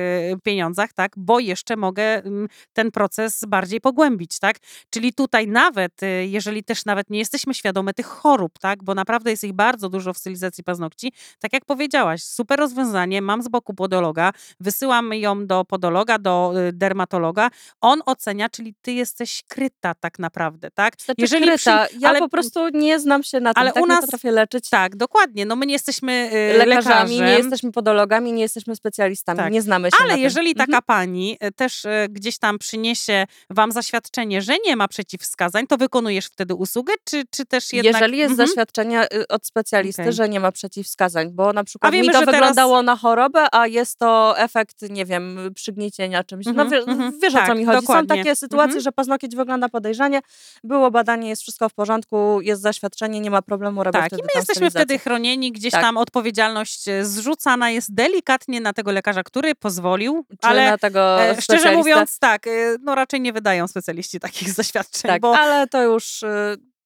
[0.42, 1.12] pieniądzach, tak?
[1.16, 4.56] Bo jeszcze mogę mm, ten proces bardziej pogłębić, tak?
[4.90, 8.84] Czyli tutaj nawet, jeżeli też nawet nie jesteśmy świadome tych chorób, tak?
[8.84, 11.12] Bo naprawdę jest ich bardzo dużo w stylizacji paznokci.
[11.40, 16.72] Tak jak powiedziałaś, super rozwiązanie, mam z boku podologa, wysyłam ją do podologa, do y,
[16.72, 17.50] dermatologa.
[17.80, 20.94] On ocenia, czyli ty jesteś kryta tak naprawdę, tak?
[21.04, 21.86] Znaczy, Jeżeli kryta.
[21.86, 23.60] przy- Ja ale- po prostu nie znam się na tym.
[23.62, 24.70] ale tak u nie nas- potrafię leczyć.
[24.70, 25.46] Tak, dokładnie.
[25.46, 26.12] No my nie jesteśmy
[26.54, 27.26] y, Lekarzami, lekarzem.
[27.26, 29.52] nie jesteśmy podologami, nie jesteśmy specjalistami, Tak.
[29.52, 30.22] nie znamy się na Ale tym.
[30.22, 30.66] jeżeli Mhm.
[30.70, 36.26] taka pani y, też gdzieś tam przyniesie wam zaświadczenie, że nie ma przeciwwskazań, to wykonujesz
[36.26, 37.92] wtedy usługę, czy, czy też jednak...
[38.02, 38.48] Jeżeli jest Mhm.
[38.48, 40.12] zaświadczenie od specjalisty, Okej.
[40.14, 43.46] że nie ma przeciwwskazań, bo na przykład wiemy, mi to że teraz- wyglądało na chorobę,
[43.52, 46.46] a jest to efekt, nie wiem, przygniecienia czymś.
[46.46, 47.18] Mhm, no wie, mhm.
[47.22, 47.80] wiesz o co Tak, mi chodzi.
[47.80, 48.08] dokładnie.
[48.16, 48.80] Są takie sytuacje, Mhm.
[48.82, 50.20] że paznokieć wygląda podejrzanie,
[50.64, 54.28] było badanie, jest wszystko w porządku, jest zaświadczenie, nie ma problemu, robię Tak, i my
[54.34, 55.82] jesteśmy wtedy chronieni, gdzieś Tak.
[55.82, 61.22] tam odpowiedzialność e, zrzucana jest delikatnie na tego lekarza, który pozwolił, Czy ale na tego
[61.22, 65.66] e, szczerze mówiąc tak, e, no raczej nie wydają specjaliści takich zaświadczeń, Tak, bo ale
[65.66, 66.26] to już y,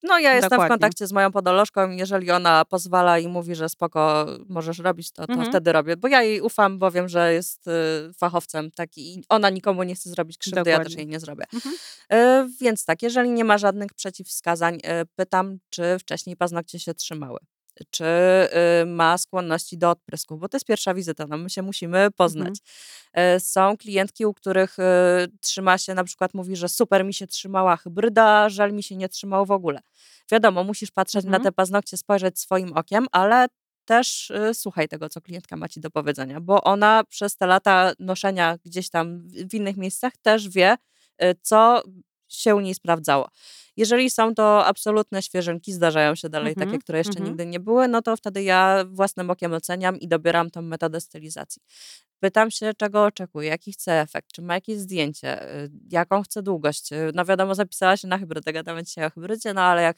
[0.02, 0.66] No ja jestem Dokładnie.
[0.66, 5.26] w kontakcie z moją podolożką jeżeli ona pozwala i mówi, że spoko, możesz robić, to,
[5.26, 5.50] to Mhm.
[5.50, 5.96] wtedy robię.
[5.96, 7.70] Bo ja jej ufam, bo wiem, że jest y,
[8.18, 10.96] fachowcem taki i ona nikomu nie chce zrobić krzywdy, ja też Dokładnie.
[10.96, 11.44] jej nie zrobię.
[11.54, 11.74] Mhm.
[12.46, 14.80] Y, więc tak, jeżeli nie ma żadnych przeciwwskazań, y,
[15.16, 17.38] pytam, czy wcześniej paznokcie się trzymały.
[17.90, 18.04] Czy
[18.82, 22.54] y, ma skłonności do odprysków, bo to jest pierwsza wizyta, no my się musimy poznać.
[23.14, 23.40] Mhm.
[23.40, 24.82] Są klientki, u których y,
[25.40, 29.08] trzyma się, na przykład mówi, że super mi się trzymała hybryda, żal mi się nie
[29.08, 29.80] trzymał w ogóle.
[30.30, 31.42] Wiadomo, musisz patrzeć na Mhm.
[31.44, 33.46] te paznokcie, spojrzeć swoim okiem, ale
[33.84, 37.92] też y, słuchaj tego, co klientka ma ci do powiedzenia, bo ona przez te lata
[37.98, 40.76] noszenia gdzieś tam w innych miejscach też wie,
[41.42, 41.82] co
[42.28, 43.28] się u niej sprawdzało.
[43.76, 47.28] Jeżeli są to absolutne świeżynki, zdarzają się dalej Mhm, takie, które jeszcze mhm.
[47.28, 51.62] nigdy nie były, no to wtedy ja własnym okiem oceniam i dobieram tą metodę stylizacji.
[52.20, 56.92] Pytam się, czego oczekuje, jaki chce efekt, czy ma jakieś zdjęcie, y, jaką chce długość.
[56.92, 59.96] Y, No wiadomo, zapisała się na hybrydę, gadamy dzisiaj o hybrydzie, no ale jak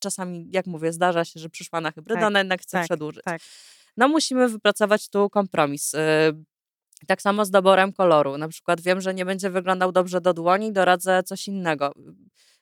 [0.00, 3.24] czasami, jak mówię, zdarza się, że przyszła na hybrydę, Tak, ona jednak chce tak, przedłużyć.
[3.24, 3.40] tak.
[3.96, 5.94] No musimy wypracować tu kompromis.
[7.06, 8.38] Tak samo z doborem koloru.
[8.38, 11.92] Na przykład wiem, że nie będzie wyglądał dobrze do dłoni, doradzę coś innego.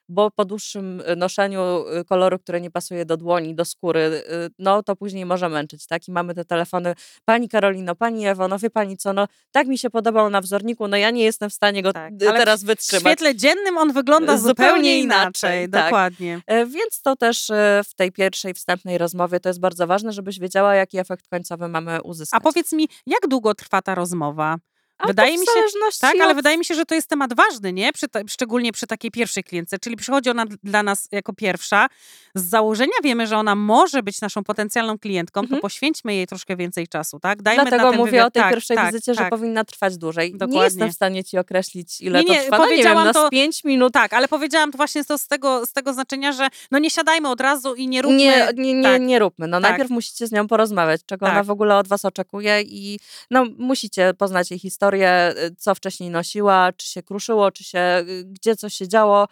[0.08, 4.22] Bo po dłuższym y, noszeniu y, koloru, który nie pasuje do dłoni, do skóry, y,
[4.58, 6.08] no to później może męczyć, tak?
[6.08, 9.78] I mamy te telefony, pani Karolino, pani Ewo, no wie pani co, no tak mi
[9.78, 13.02] się podobał na wzorniku, no ja nie jestem w stanie go Tak, teraz W wytrzymać.
[13.02, 15.84] świetle dziennym on wygląda Zupełnie zupełnie inaczej, tak.
[15.84, 16.40] Dokładnie.
[16.48, 17.46] Więc to też
[17.90, 22.02] w tej pierwszej wstępnej rozmowie to jest bardzo ważne, żebyś wiedziała, jaki efekt końcowy mamy
[22.02, 22.40] uzyskać.
[22.40, 24.56] A powiedz mi, jak długo trwa ta rozmowa?
[24.98, 25.52] A to wydaje mi się-
[26.00, 27.92] Tak, ale od- wydaje mi się, że to jest temat ważny, nie?
[27.92, 31.86] Przy szczególnie przy takiej pierwszej klientce, czyli przychodzi ona dla nas jako pierwsza.
[32.34, 35.58] Z założenia wiemy, że ona może być naszą potencjalną klientką, Mhm.
[35.58, 37.42] to poświęćmy jej troszkę więcej czasu, tak?
[37.42, 38.26] Dajmy Dlatego na mówię wywiad.
[38.26, 39.30] o tej tak, pierwszej tak, wizycie, że tak.
[39.30, 40.32] powinna trwać dłużej.
[40.32, 40.64] Nie Dokładnie.
[40.64, 42.58] jestem w stanie ci określić, ile Nie, to nie, trwa.
[42.58, 43.92] No nie wiem, powiedziałam to- z pięć minut.
[43.92, 47.28] Tak, ale powiedziałam to właśnie to z tego, z tego znaczenia, że no nie siadajmy
[47.28, 48.18] od razu i nie róbmy...
[48.18, 49.02] Nie, nie, nie, tak.
[49.02, 49.46] nie róbmy.
[49.46, 49.70] No Tak.
[49.70, 51.46] najpierw musicie z nią porozmawiać, czego ona Tak.
[51.46, 52.98] w ogóle od was oczekuje i
[53.30, 58.24] no musicie poznać jej historię, y, co wcześniej nosiła, czy się kruszyło, czy się, y,
[58.24, 59.28] gdzie coś się działo.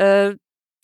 [0.00, 0.04] Y,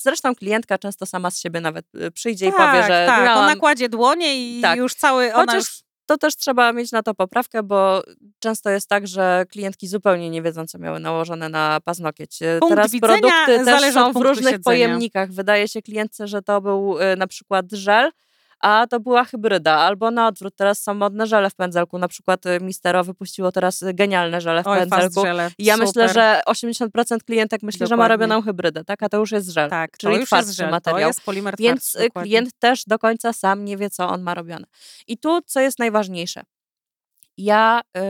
[0.00, 3.88] Zresztą klientka często sama z siebie nawet przyjdzie i powie, że tak, miałam ona kładzie
[3.88, 4.78] dłonie i Tak.
[4.78, 5.34] już cały...
[5.34, 5.80] Ona Chociaż już...
[6.06, 8.02] to też trzeba mieć na to poprawkę, bo
[8.38, 12.38] często jest tak, że klientki zupełnie nie wiedzą, co miały nałożone na paznokieć.
[12.60, 14.62] Punkt Teraz produkty też są w różnych siedzenia.
[14.64, 15.32] pojemnikach.
[15.32, 18.10] Wydaje się klientce, że to był na przykład żel,
[18.60, 20.56] a to była hybryda, albo na odwrót.
[20.56, 21.98] Teraz są modne żele w pędzelku.
[21.98, 25.20] Na przykład e, Mistero wypuściło teraz e, genialne żele w Oj, pędzelku.
[25.20, 25.50] żele.
[25.58, 28.12] Ja myślę, że 80% klientek myśli, że ma Dokładnie.
[28.26, 29.02] robioną hybrydę, tak?
[29.02, 31.00] A to już jest żel, Tak, czyli twardszy jest żel, materiał.
[31.00, 32.30] To jest polimer Więc twardszy, y, dokładnie.
[32.30, 34.66] klient też do końca sam nie wie, co on ma robione.
[35.06, 36.42] I tu, co jest najważniejsze,
[37.36, 38.00] ja y,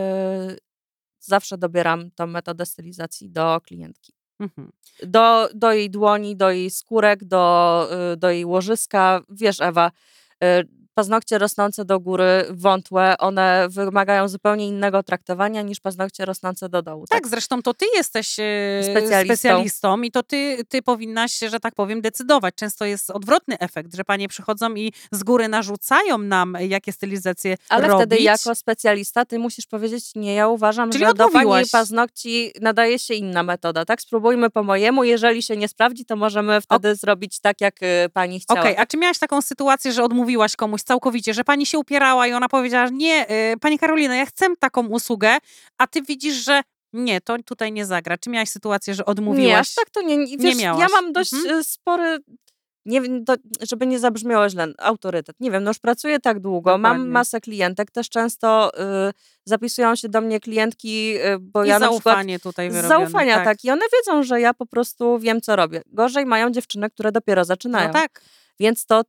[1.20, 4.12] zawsze dobieram tą metodę stylizacji do klientki.
[4.40, 4.72] Mhm.
[5.02, 9.20] Do, do jej dłoni, do jej skórek, do, y, do jej łożyska.
[9.28, 9.90] Wiesz, Ewa,
[10.40, 10.62] Uh.
[10.98, 17.04] Paznokcie rosnące do góry, wątłe, one wymagają zupełnie innego traktowania niż paznokcie rosnące do dołu.
[17.10, 18.42] Tak, zresztą to ty jesteś e,
[18.82, 19.24] Specjalistą.
[19.24, 22.54] specjalistą i to ty, ty powinnaś, że tak powiem, decydować.
[22.54, 27.88] Często jest odwrotny efekt, że panie przychodzą i z góry narzucają nam, jakie stylizacje Ale
[27.88, 28.06] robić.
[28.06, 31.70] wtedy jako specjalista ty musisz powiedzieć, nie, ja uważam, Czyli że do pani odmówiłaś.
[31.70, 34.00] paznokci nadaje się inna metoda, tak?
[34.00, 38.40] Spróbujmy po mojemu, jeżeli się nie sprawdzi, to możemy wtedy zrobić tak, jak y, pani
[38.40, 38.60] chciała.
[38.60, 42.32] Okej, a czy miałaś taką sytuację, że odmówiłaś komuś całkowicie, że pani się upierała i
[42.32, 45.36] ona powiedziała, że nie, y, pani Karolina, ja chcę taką usługę,
[45.78, 48.18] a ty widzisz, że nie, to tutaj nie zagra.
[48.18, 49.60] Czy miałaś sytuację, że Nie, odmówiłaś?
[49.60, 50.92] aż tak to nie, nie wiesz, ja miałaś.
[50.92, 51.58] mam dość Mhm.
[51.60, 52.18] y, spory,
[52.86, 53.34] nie to,
[53.68, 55.36] żeby nie zabrzmiało źle, autorytet.
[55.40, 57.12] Nie wiem, no już pracuję tak długo, mam Dokładnie.
[57.12, 58.70] masę klientek, też często
[59.08, 59.12] y,
[59.44, 62.88] zapisują się do mnie klientki, y, bo I ja na przykład zaufanie tutaj wyrobione.
[63.04, 63.64] zaufania, tak.
[63.64, 65.82] I one wiedzą, że ja po prostu wiem, co robię.
[65.86, 67.86] Gorzej mają dziewczyny, które dopiero zaczynają.
[67.86, 68.20] No tak.
[68.60, 69.02] Więc to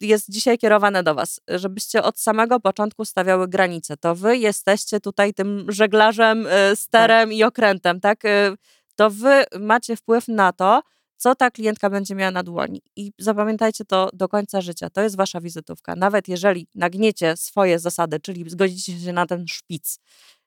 [0.00, 3.96] jest dzisiaj kierowane do Was, żebyście od samego początku stawiały granice.
[3.96, 8.24] To Wy jesteście tutaj tym żeglarzem, y, sterem i okrętem, tak?
[8.24, 8.56] Y,
[8.96, 10.82] To Wy macie wpływ na to,
[11.16, 12.82] co ta klientka będzie miała na dłoni.
[12.96, 14.90] I zapamiętajcie to do końca życia.
[14.90, 15.96] To jest Wasza wizytówka.
[15.96, 19.98] Nawet jeżeli nagniecie swoje zasady, czyli zgodzicie się na ten szpic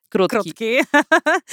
[0.08, 0.76] krótki, Krótki.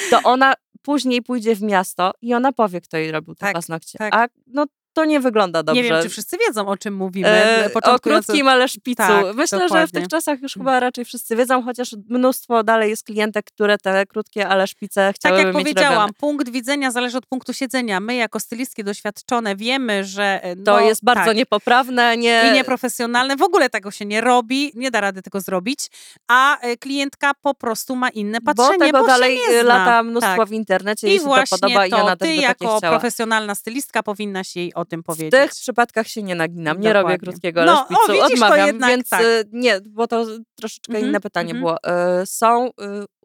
[0.09, 3.97] to ona później pójdzie w miasto i ona powie, kto jej robił te Tak, paznokcie.
[3.97, 4.15] tak.
[4.15, 4.65] A no
[4.97, 5.81] to nie wygląda dobrze.
[5.81, 7.27] Nie wiem, czy wszyscy wiedzą, o czym mówimy.
[7.27, 8.95] E, o krótkim, ale szpicu.
[8.97, 9.99] Tak, Myślę, że w dokładnie.
[10.01, 14.47] tych czasach już chyba raczej wszyscy wiedzą, chociaż mnóstwo dalej jest klientek, które te krótkie,
[14.47, 16.13] ale szpice Tak chciałyby jak mieć powiedziałam, robione.
[16.13, 17.99] punkt widzenia zależy od punktu siedzenia.
[17.99, 22.43] My jako stylistki doświadczone wiemy, że e, To no, jest bardzo tak, niepoprawne, nie...
[22.49, 23.35] i nieprofesjonalne.
[23.35, 25.79] W ogóle tego się nie robi, nie da rady tego zrobić,
[26.27, 29.77] a e, klientka po prostu ma inne patrzenie, bo tego bo dalej się nie zna.
[29.77, 30.49] lata mnóstwo tak.
[30.49, 32.77] w internecie, I jeśli to właśnie podoba i to ona ty też by takie jako
[32.77, 32.91] chciała.
[32.99, 35.31] profesjonalna stylistka powinnaś jej o tym W powiedzieć.
[35.31, 37.17] tych przypadkach się nie naginam, nie robię Dokładnie.
[37.31, 39.21] krótkiego No, o, widzisz, odmawiam, więc tak.
[39.21, 41.59] y, nie, bo to troszeczkę Mhm, inne pytanie mhm.
[41.61, 41.77] było.
[42.21, 42.71] Y, Są y,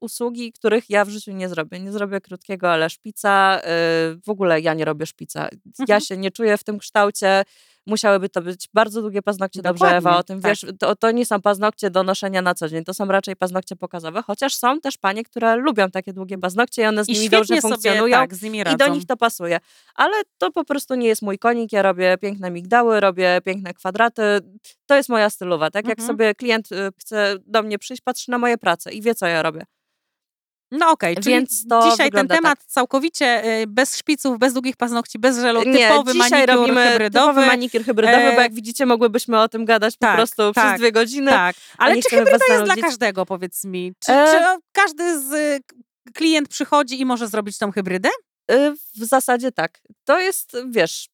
[0.00, 1.80] usługi, których ja w życiu nie zrobię.
[1.80, 3.60] Nie zrobię krótkiego, ale szpica,
[4.26, 5.40] w ogóle ja nie robię szpica.
[5.78, 6.00] Ja Mhm.
[6.00, 7.44] się nie czuję w tym kształcie.
[7.86, 10.50] Musiałyby to być bardzo długie paznokcie, dobrze Dokładnie, Ewa o tym tak.
[10.50, 10.66] wiesz.
[10.78, 14.22] To, to nie są paznokcie do noszenia na co dzień, to są raczej paznokcie pokazowe,
[14.22, 17.38] chociaż są też panie, które lubią takie długie paznokcie i one z I nimi świetnie
[17.38, 18.16] dobrze funkcjonują.
[18.16, 18.76] tak, z nimi I radzą.
[18.76, 19.60] do nich to pasuje.
[19.94, 21.72] Ale to po prostu nie jest mój konik.
[21.72, 24.22] Ja robię piękne migdały, robię piękne kwadraty.
[24.86, 25.70] To jest moja stylowa.
[25.70, 26.06] Tak jak Mhm.
[26.06, 29.42] sobie klient y, chce do mnie przyjść, patrzy na moje prace i wie, co ja
[29.42, 29.62] robię.
[30.74, 32.42] No okej, czyli Więc dzisiaj ten wygląda tak.
[32.42, 36.86] temat całkowicie y, bez szpiców, bez długich paznokci, bez żelu, Nie, typowy dzisiaj manikur robimy
[36.88, 37.28] hybrydowy.
[37.30, 40.64] typowy manikir hybrydowy, E, bo jak widzicie, mogłybyśmy o tym gadać tak, po prostu tak,
[40.66, 41.30] przez dwie godziny.
[41.30, 43.92] Tak, ale czy hybryda jest dla każdego, powiedz mi?
[44.06, 45.60] Czy, E, czy każdy z y,
[46.14, 48.08] klient przychodzi i może zrobić tą hybrydę?
[48.52, 49.80] Y, W zasadzie tak.
[50.04, 51.08] To jest, wiesz,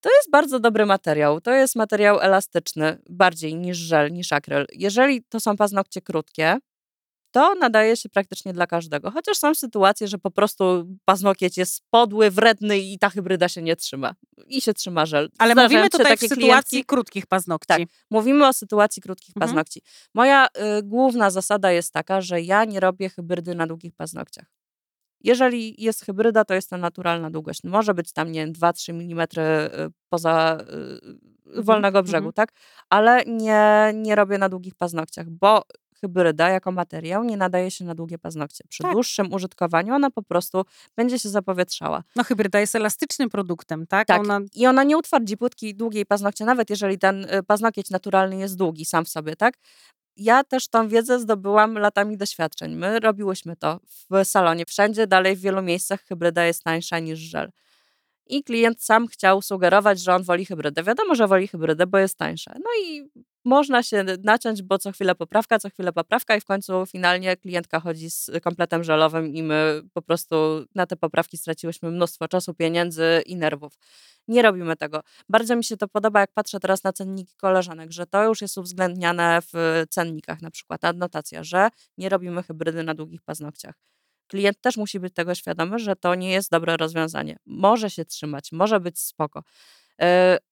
[0.00, 1.40] to jest bardzo dobry materiał.
[1.40, 4.66] To jest materiał elastyczny, bardziej niż żel, niż akryl.
[4.72, 6.56] Jeżeli to są paznokcie krótkie,
[7.36, 9.10] to nadaje się praktycznie dla każdego.
[9.10, 13.76] Chociaż są sytuacje, że po prostu paznokieć jest podły, wredny i ta hybryda się nie
[13.76, 14.14] trzyma.
[14.46, 15.30] I się trzyma żel.
[15.38, 17.66] Ale Zdarzają mówimy tutaj w takie sytuacji klientki, krótkich paznokci.
[17.66, 17.82] Tak.
[18.10, 19.48] Mówimy o sytuacji krótkich Mhm.
[19.48, 19.82] paznokci.
[20.14, 24.46] Moja y, główna zasada jest taka, że ja nie robię hybrydy na długich paznokciach.
[25.20, 27.64] Jeżeli jest hybryda, to jest to naturalna długość.
[27.64, 29.26] Może być tam, nie wiem, 2-3 mm
[30.08, 30.58] poza
[31.56, 32.32] y, wolnego brzegu, mhm.
[32.32, 32.52] tak?
[32.90, 35.62] Ale nie, nie robię na długich paznokciach, bo
[36.00, 38.64] hybryda jako materiał nie nadaje się na długie paznokcie.
[38.68, 38.92] Przy Tak.
[38.92, 40.62] dłuższym użytkowaniu ona po prostu
[40.96, 42.02] będzie się zapowietrzała.
[42.16, 44.08] No hybryda jest elastycznym produktem, tak?
[44.08, 44.20] Tak.
[44.20, 48.56] Ona, I ona nie utwardzi płytkiej, długiej paznokcia, nawet jeżeli ten y, paznokieć naturalny jest
[48.56, 49.54] długi sam w sobie, tak?
[50.16, 52.74] Ja też tą wiedzę zdobyłam latami doświadczeń.
[52.74, 53.80] My robiłyśmy to
[54.10, 57.50] w salonie wszędzie, dalej w wielu miejscach hybryda jest tańsza niż żel.
[58.26, 60.82] I klient sam chciał sugerować, że on woli hybrydę.
[60.82, 62.54] Wiadomo, że woli hybrydę, bo jest tańsza.
[62.54, 63.10] No i
[63.46, 67.80] można się naciąć, bo co chwilę poprawka, co chwilę poprawka i w końcu finalnie klientka
[67.80, 70.36] chodzi z kompletem żelowym i my po prostu
[70.74, 73.78] na te poprawki straciłyśmy mnóstwo czasu, pieniędzy i nerwów.
[74.28, 75.00] Nie robimy tego.
[75.28, 78.58] Bardzo mi się to podoba, jak patrzę teraz na cenniki koleżanek, że to już jest
[78.58, 83.74] uwzględniane w cennikach, na przykład adnotacja, że nie robimy hybrydy na długich paznokciach.
[84.26, 87.36] Klient też musi być tego świadomy, że to nie jest dobre rozwiązanie.
[87.46, 89.42] Może się trzymać, może być spoko,
[89.98, 90.06] yy,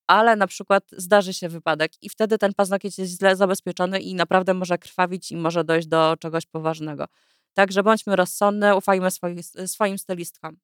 [0.06, 4.54] ale na przykład zdarzy się wypadek i wtedy ten paznokieć jest źle zabezpieczony i naprawdę
[4.54, 7.04] może krwawić i może dojść do czegoś poważnego.
[7.54, 10.56] Także bądźmy rozsądne, ufajmy swoi, swoim stylistkom.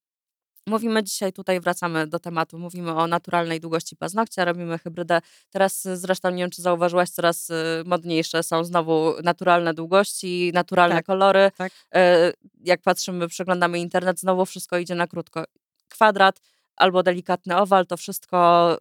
[0.67, 5.21] Mówimy dzisiaj, tutaj wracamy do tematu, mówimy o naturalnej długości paznokcia, robimy hybrydę.
[5.51, 7.55] Teraz y, zresztą, nie wiem czy zauważyłaś, coraz y,
[7.87, 11.51] modniejsze są znowu naturalne długości, naturalne Tak, kolory.
[11.57, 11.73] tak.
[11.95, 12.33] E,
[12.65, 15.45] Jak patrzymy, przeglądamy internet, znowu wszystko idzie na krótko.
[15.89, 16.41] Kwadrat
[16.81, 18.79] albo delikatny owal, to wszystko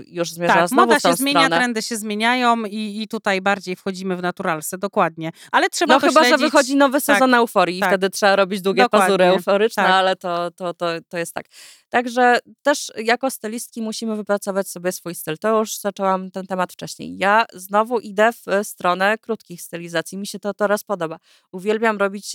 [0.00, 1.56] y, już zmierza Tak, znowu moda się zmienia, stronę.
[1.56, 5.30] trendy się zmieniają i, i tutaj bardziej wchodzimy w naturalsy, dokładnie.
[5.52, 6.30] Ale trzeba No chyba, śledzić.
[6.30, 7.88] że wychodzi nowy Tak, sezon euforii i tak.
[7.90, 9.92] wtedy trzeba robić długie Dokładnie, pazury euforyczne, tak.
[9.92, 11.46] ale to, to, to, to jest tak.
[11.88, 15.38] Także też jako stylistki musimy wypracować sobie swój styl.
[15.38, 17.18] To już zaczęłam ten temat wcześniej.
[17.18, 20.18] Ja znowu idę w stronę krótkich stylizacji.
[20.18, 21.18] Mi się to teraz podoba.
[21.52, 22.32] Uwielbiam robić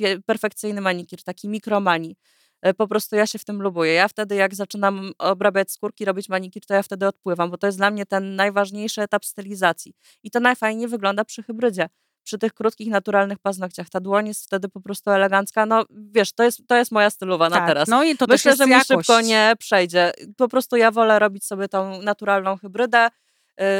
[0.00, 2.16] pie- perfekcyjny manikir, taki mikromani.
[2.62, 3.92] E, Po prostu ja się w tym lubuję.
[3.92, 7.78] Ja wtedy, jak zaczynam obrabiać skórki, robić manikir, to ja wtedy odpływam, bo to jest
[7.78, 9.94] dla mnie ten najważniejszy etap stylizacji.
[10.22, 11.88] I to najfajniej wygląda przy hybrydzie
[12.28, 13.88] przy tych krótkich, naturalnych paznokciach.
[13.90, 15.66] Ta dłoń jest wtedy po prostu elegancka.
[15.66, 17.88] No wiesz, to jest, to jest moja stylowa na tak, teraz.
[17.88, 19.06] No i to Myślę, też że jest mi jakość.
[19.08, 20.12] szybko nie przejdzie.
[20.36, 23.08] Po prostu ja wolę robić sobie tą naturalną hybrydę.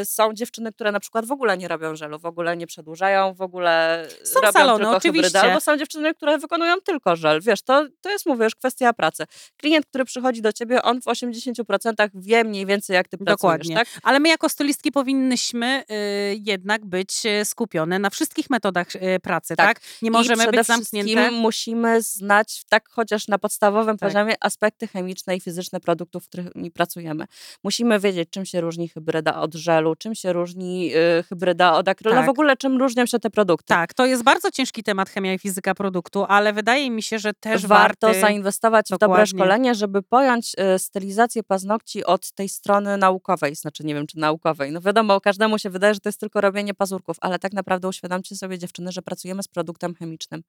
[0.01, 3.35] Y, Są dziewczyny, które na przykład w ogóle nie robią żelu, w ogóle nie przedłużają,
[3.35, 5.23] w ogóle Są robią salony, tylko oczywiście.
[5.29, 5.41] hybrydę.
[5.49, 7.41] Albo są dziewczyny, które wykonują tylko żel.
[7.41, 9.25] Wiesz, to, to jest, mówię, już kwestia pracy.
[9.57, 13.75] Klient, który przychodzi do ciebie, on w 80% wie mniej więcej, jak ty Dokładnie.
[13.75, 14.03] pracujesz, tak?
[14.03, 19.57] Ale my jako stylistki powinnyśmy y, jednak być y, skupione na wszystkich metodach y, pracy,
[19.57, 19.67] tak?
[19.81, 19.83] Tak.
[20.03, 21.31] Nie możemy I być zamknięte.
[21.31, 24.09] musimy znać, tak chociaż na podstawowym Tak.
[24.09, 27.25] poziomie, aspekty chemiczne i fizyczne produktów, w których pracujemy.
[27.65, 29.68] Musimy wiedzieć, czym się różni hybryda od żelu,
[29.99, 32.27] czym się różni y, hybryda od akrylu, Tak.
[32.27, 33.67] w ogóle czym różnią się te produkty.
[33.67, 37.35] Tak, to jest bardzo ciężki temat chemia i fizyka produktu, ale wydaje mi się, że
[37.35, 38.21] też warto warty...
[38.21, 39.27] zainwestować w dobre Dokładnie.
[39.27, 43.55] szkolenie, żeby pojąć y, stylizację paznokci od tej strony naukowej.
[43.55, 44.73] Znaczy, nie wiem, czy naukowej.
[44.73, 48.37] No wiadomo, każdemu się wydaje, że to jest tylko robienie pazurków, ale tak naprawdę uświadomcie
[48.37, 50.43] sobie, dziewczyny, że pracujemy z produktem chemicznym.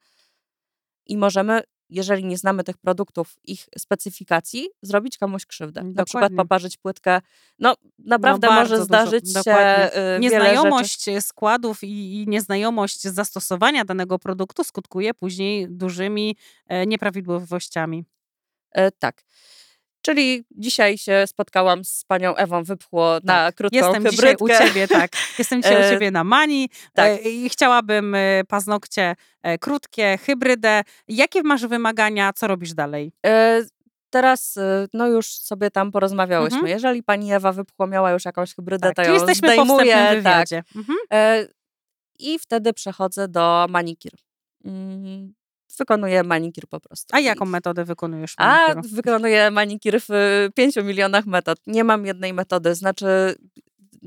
[1.05, 5.83] I możemy, jeżeli nie znamy tych produktów, ich specyfikacji, zrobić komuś krzywdę.
[5.83, 6.37] Na przykład Dokładnie.
[6.37, 7.21] poparzyć płytkę.
[7.59, 9.85] No, naprawdę bardzo może dużo, zdarzyć się dokładnie.
[9.85, 10.21] y, wiele rzeczy.
[10.21, 16.35] Nieznajomość składów i, i nieznajomość zastosowania danego produktu skutkuje później dużymi
[16.67, 18.05] e, nieprawidłowościami.
[18.71, 19.23] E, tak.
[20.01, 24.43] Czyli dzisiaj się spotkałam z panią Ewą Wypchło na krótką Jestem dzisiaj hybrydkę.
[24.43, 25.11] u ciebie, tak.
[25.39, 27.07] Jestem dzisiaj u E, ciebie na Mani tak.
[27.11, 29.15] e, i chciałabym e, paznokcie
[29.59, 30.81] krótkie, hybrydę.
[31.07, 32.33] Jakie masz wymagania?
[32.33, 33.11] Co robisz dalej?
[34.09, 34.59] Teraz
[34.93, 36.57] no już sobie tam porozmawiałyśmy.
[36.57, 36.73] Mhm.
[36.73, 39.85] Jeżeli pani Ewa Wypchło miała już jakąś hybrydę, Tak, to ją jesteśmy po zdejmuję.
[39.85, 40.33] wstępnym tak.
[40.37, 40.63] wywiadzie.
[40.75, 40.97] Mhm.
[41.13, 41.45] E,
[42.19, 44.11] I wtedy przechodzę do manikir.
[45.79, 47.15] Wykonuję manikir po prostu.
[47.15, 48.33] A jaką metodę wykonujesz?
[48.37, 48.95] A manikiru?
[48.95, 51.59] wykonuję manikir w y, pięciu milionach metod.
[51.67, 53.35] Nie mam jednej metody, znaczy,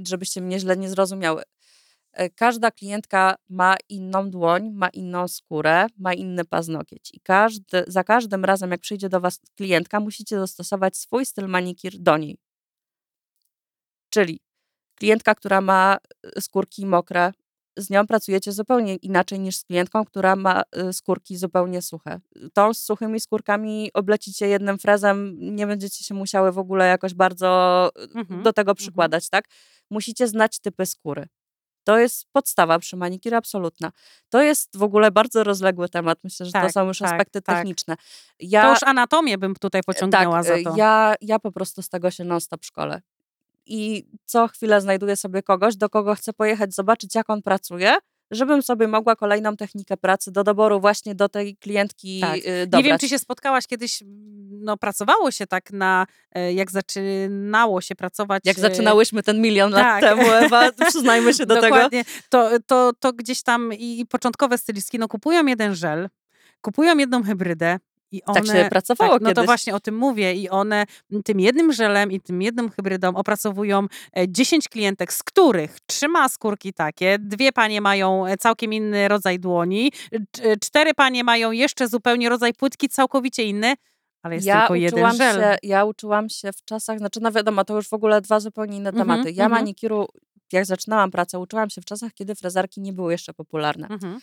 [0.06, 1.42] żebyście mnie źle nie zrozumiały.
[2.12, 7.10] E, Każda klientka ma inną dłoń, ma inną skórę, ma inny paznokieć.
[7.14, 11.98] I każdy, za każdym razem, jak przyjdzie do Was klientka, musicie dostosować swój styl manikir
[11.98, 12.38] do niej.
[14.10, 14.40] Czyli
[14.94, 15.98] klientka, która ma
[16.36, 17.32] y, skórki mokre,
[17.76, 22.20] z nią pracujecie zupełnie inaczej niż z klientką, która ma y, skórki zupełnie suche.
[22.52, 27.90] Tą z suchymi skórkami oblecicie jednym frezem, nie będziecie się musiały w ogóle jakoś bardzo
[27.98, 28.76] y, Mhm, do tego mhm.
[28.76, 29.44] przykładać, tak?
[29.90, 31.28] Musicie znać typy skóry.
[31.84, 33.92] To jest podstawa przy manikir absolutna.
[34.28, 36.18] To jest w ogóle bardzo rozległy temat.
[36.24, 37.56] Myślę, że to Tak, są już tak, aspekty tak.
[37.56, 37.96] techniczne.
[37.96, 38.02] To
[38.40, 40.74] Ja, już anatomię bym tutaj pociągnęła tak, za y, to.
[40.76, 43.02] Ja, ja po prostu z tego się non-stop szkole.
[43.66, 47.94] I co chwilę znajduję sobie kogoś, do kogo chcę pojechać, zobaczyć, jak on pracuje,
[48.30, 52.36] żebym sobie mogła kolejną technikę pracy do doboru właśnie do tej klientki Tak.
[52.36, 52.84] y, Nie dobrać.
[52.86, 54.02] wiem, czy się spotkałaś kiedyś,
[54.50, 58.42] no pracowało się tak na, e, jak zaczynało się pracować.
[58.44, 60.02] Jak e, zaczynałyśmy ten milion tak.
[60.02, 61.66] lat temu, Ewa, przyznajmy się do tego.
[61.66, 62.04] Dokładnie.
[62.28, 66.08] To, to, to gdzieś tam i, i początkowe stylistki, no kupują jeden żel,
[66.60, 67.78] kupują jedną hybrydę
[68.12, 68.40] i one...
[68.40, 69.46] Tak się pracowało tak, No to kiedyś.
[69.46, 70.86] właśnie o tym mówię i one
[71.24, 76.28] tym jednym żelem i tym jednym hybrydą opracowują e, 10 klientek, z których trzy ma
[76.28, 79.92] skórki takie, dwie panie mają e, całkiem inny rodzaj dłoni,
[80.36, 83.74] cz- cztery panie mają jeszcze zupełnie rodzaj płytki całkowicie inny,
[84.22, 85.40] ale jest ja tylko jeden żel.
[85.40, 88.76] Się, ja uczyłam się w czasach, znaczy no wiadomo, to już w ogóle dwa zupełnie
[88.76, 89.30] inne Mhm, tematy.
[89.30, 89.62] Ja mhm.
[89.62, 90.06] manikiru,
[90.52, 93.88] jak zaczynałam pracę, uczyłam się w czasach, kiedy frezarki nie były jeszcze popularne.
[93.88, 94.20] Mhm.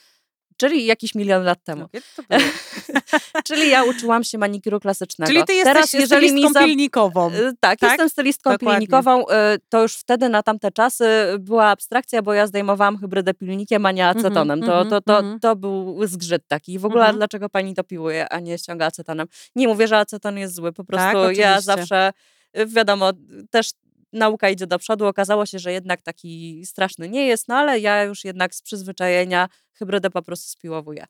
[0.60, 1.86] Czyli jakiś milion lat temu.
[1.94, 2.38] No, to?
[3.48, 5.32] Czyli ja uczyłam się manikiru klasycznego.
[5.34, 6.64] Czyli ty jesteś Teraz, jeżeli stylistką za...
[6.66, 7.32] pilnikową.
[7.32, 7.90] Y, Tak, tak?
[7.90, 8.78] jestem stylistką Dokładnie.
[8.80, 9.22] pilnikową.
[9.22, 9.26] y,
[9.70, 11.06] To już wtedy na tamte czasy
[11.40, 14.62] była abstrakcja, bo ja zdejmowałam hybrydę pilnikiem, a nie acetonem.
[14.62, 15.40] To, mhm, to, to, mhm.
[15.40, 16.74] to był zgrzyt taki.
[16.74, 17.18] I w ogóle Mhm.
[17.18, 19.28] dlaczego pani to piłuje, a nie ściąga acetonem?
[19.56, 22.12] Nie mówię, że aceton jest zły, po prostu Tak, ja zawsze,
[22.66, 23.12] wiadomo,
[23.50, 23.70] też
[24.14, 25.08] nauka idzie do przodu.
[25.08, 29.50] Okazało się, że jednak taki straszny nie jest, no ale ja już jednak z przyzwyczajenia
[29.74, 31.06] hybrydę po prostu spiłowuję.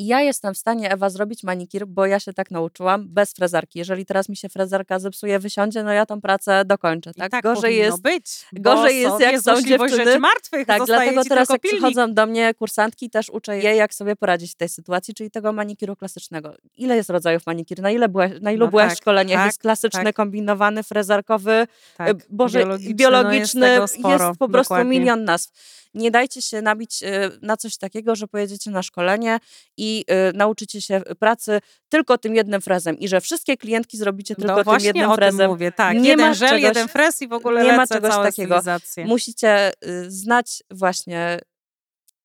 [0.00, 3.32] Y, i ja jestem w stanie, Ewa, zrobić manikir, bo ja się tak nauczyłam, bez
[3.32, 3.78] frezarki.
[3.78, 7.10] Jeżeli teraz mi się frezarka zepsuje, wysiądzie, no ja tą pracę dokończę.
[7.10, 8.02] I Tak, tak gorzej jest.
[8.02, 8.24] być.
[8.52, 10.18] gorzej jest, jak jest są dziewczyny.
[10.18, 10.66] martwych.
[10.66, 11.76] Tak, dlatego teraz jak pilnik.
[11.80, 15.52] przychodzą do mnie kursantki, też uczę je, jak sobie poradzić w tej sytuacji, czyli tego
[15.52, 16.54] manikiru klasycznego.
[16.76, 17.82] Ile jest rodzajów manikiru?
[17.82, 19.38] Na, ile byłaś, na ilu No byłaś tak, szkoleniach?
[19.40, 20.14] tak, jest klasyczny, tak.
[20.16, 24.98] kombinowany, frezarkowy, Tak, e, Boże, biologiczny, biologiczny, no jest, jest, po prostu dokładnie.
[24.98, 25.50] milion nazw.
[25.94, 29.38] Nie dajcie się nabić e, na coś takiego, że pojedziecie na szkolenie
[29.76, 34.62] i e, nauczycie się pracy tylko tym jednym frezem i że wszystkie klientki zrobicie tylko
[34.64, 35.38] no tym jednym frezem.
[35.38, 35.96] tym mówię, tak.
[35.96, 38.62] Nie jeden ma żel, czegoś- jeden frez i w ogóle nie ma czegoś takiego.
[39.04, 39.72] Musicie
[40.08, 41.38] znać właśnie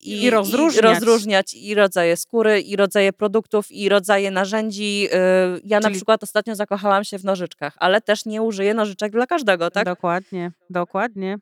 [0.02, 0.84] i, I rozróżniać.
[0.84, 5.08] i rozróżniać i rodzaje skóry, i rodzaje produktów, i rodzaje narzędzi.
[5.64, 9.28] Ja na Czyli- przykład ostatnio zakochałam się w nożyczkach, ale też nie użyję nożyczek dla
[9.28, 9.86] każdego, tak?
[9.86, 11.38] Dokładnie, dokładnie.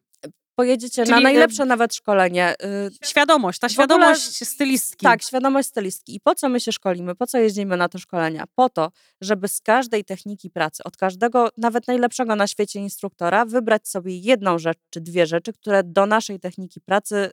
[0.61, 2.55] Pojedziecie Czyli, na najlepsze nawet szkolenie.
[3.03, 5.03] y, Świadomość, ta W ogóle- świadomość stylistki.
[5.05, 6.15] Tak, świadomość stylistki.
[6.15, 7.15] I po co my się szkolimy?
[7.15, 8.43] Po co jeździmy na te szkolenia?
[8.55, 8.91] Po to,
[9.21, 14.59] żeby z każdej techniki pracy, od każdego, nawet najlepszego na świecie instruktora, wybrać sobie jedną
[14.59, 17.29] rzecz czy dwie rzeczy, które do naszej techniki pracy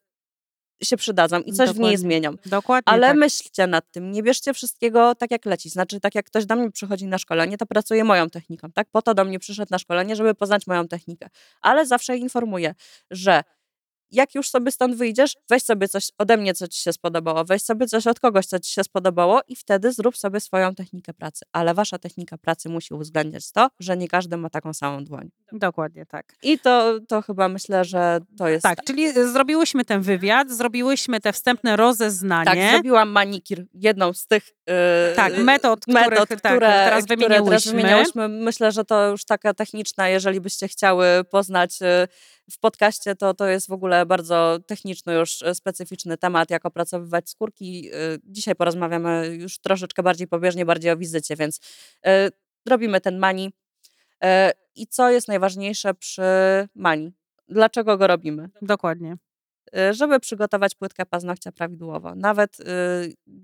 [0.83, 1.89] się przydadzą i coś w Dokładnie.
[1.89, 2.35] niej zmienią.
[2.47, 3.17] Dokładnie Ale tak.
[3.17, 5.71] myślcie nad tym, nie bierzcie wszystkiego tak jak leci.
[5.71, 8.89] Znaczy, tak jak ktoś do mnie przychodzi na szkolenie, to pracuje moją techniką, tak?
[8.93, 11.29] Po to do mnie przyszedł na szkolenie, żeby poznać moją technikę.
[11.61, 12.75] Ale zawsze informuję,
[13.11, 13.43] że
[14.15, 17.63] jak już sobie stąd wyjdziesz, weź sobie coś ode mnie, co ci się spodobało, weź
[17.63, 21.45] sobie coś od kogoś, co ci się spodobało i wtedy zrób sobie swoją technikę pracy.
[21.53, 25.31] Ale wasza technika pracy musi uwzględniać to, że nie każdy ma taką samą dłoń.
[25.53, 26.33] Dokładnie tak.
[26.43, 31.21] I to, to chyba myślę, że to jest Tak, czyli y, zrobiłyśmy ten wywiad, zrobiłyśmy
[31.21, 32.45] te wstępne rozeznanie.
[32.45, 34.75] Tak, zrobiłam manikir, jedną z tych yy,
[35.17, 37.51] Tak, metod, których, metod, tak, które, teraz które wymieniłyśmy.
[37.51, 38.29] teraz wymieniałyśmy.
[38.29, 41.87] Myślę, że to już taka techniczna, jeżeli byście chciały poznać yy,
[42.51, 47.31] w podcaście, to to jest w ogóle bardzo techniczny już yy, specyficzny temat, jak opracowywać
[47.31, 47.83] skórki.
[47.83, 47.93] Yy,
[48.25, 51.61] Dzisiaj porozmawiamy już troszeczkę bardziej pobieżnie, bardziej o wizycie, więc
[52.05, 52.11] yy,
[52.69, 53.53] robimy ten mani.
[54.77, 56.23] I co jest najważniejsze przy
[56.75, 57.13] mani?
[57.49, 58.51] Dlaczego go robimy?
[58.63, 59.17] Dokładnie.
[59.91, 62.15] Y, żeby przygotować płytkę paznokcia prawidłowo.
[62.15, 62.65] Nawet y,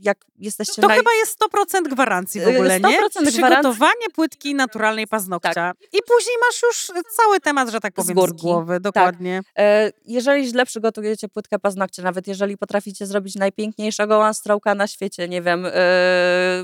[0.01, 0.95] jak jesteście To na...
[0.95, 2.89] chyba jest 100% gwarancji w Y, ogóle, nie?
[2.89, 3.33] 100% gwarancji.
[3.33, 5.73] Przygotowanie płytki naturalnej paznokcia.
[5.93, 8.43] I później masz już cały temat, że tak Z powiem, z, górki.
[8.43, 8.81] głowy.
[8.81, 9.41] Dokładnie.
[9.59, 15.43] E, Jeżeli źle przygotujecie płytkę paznokcia, nawet jeżeli potraficie zrobić najpiękniejszego one na świecie, nie
[15.43, 15.67] wiem,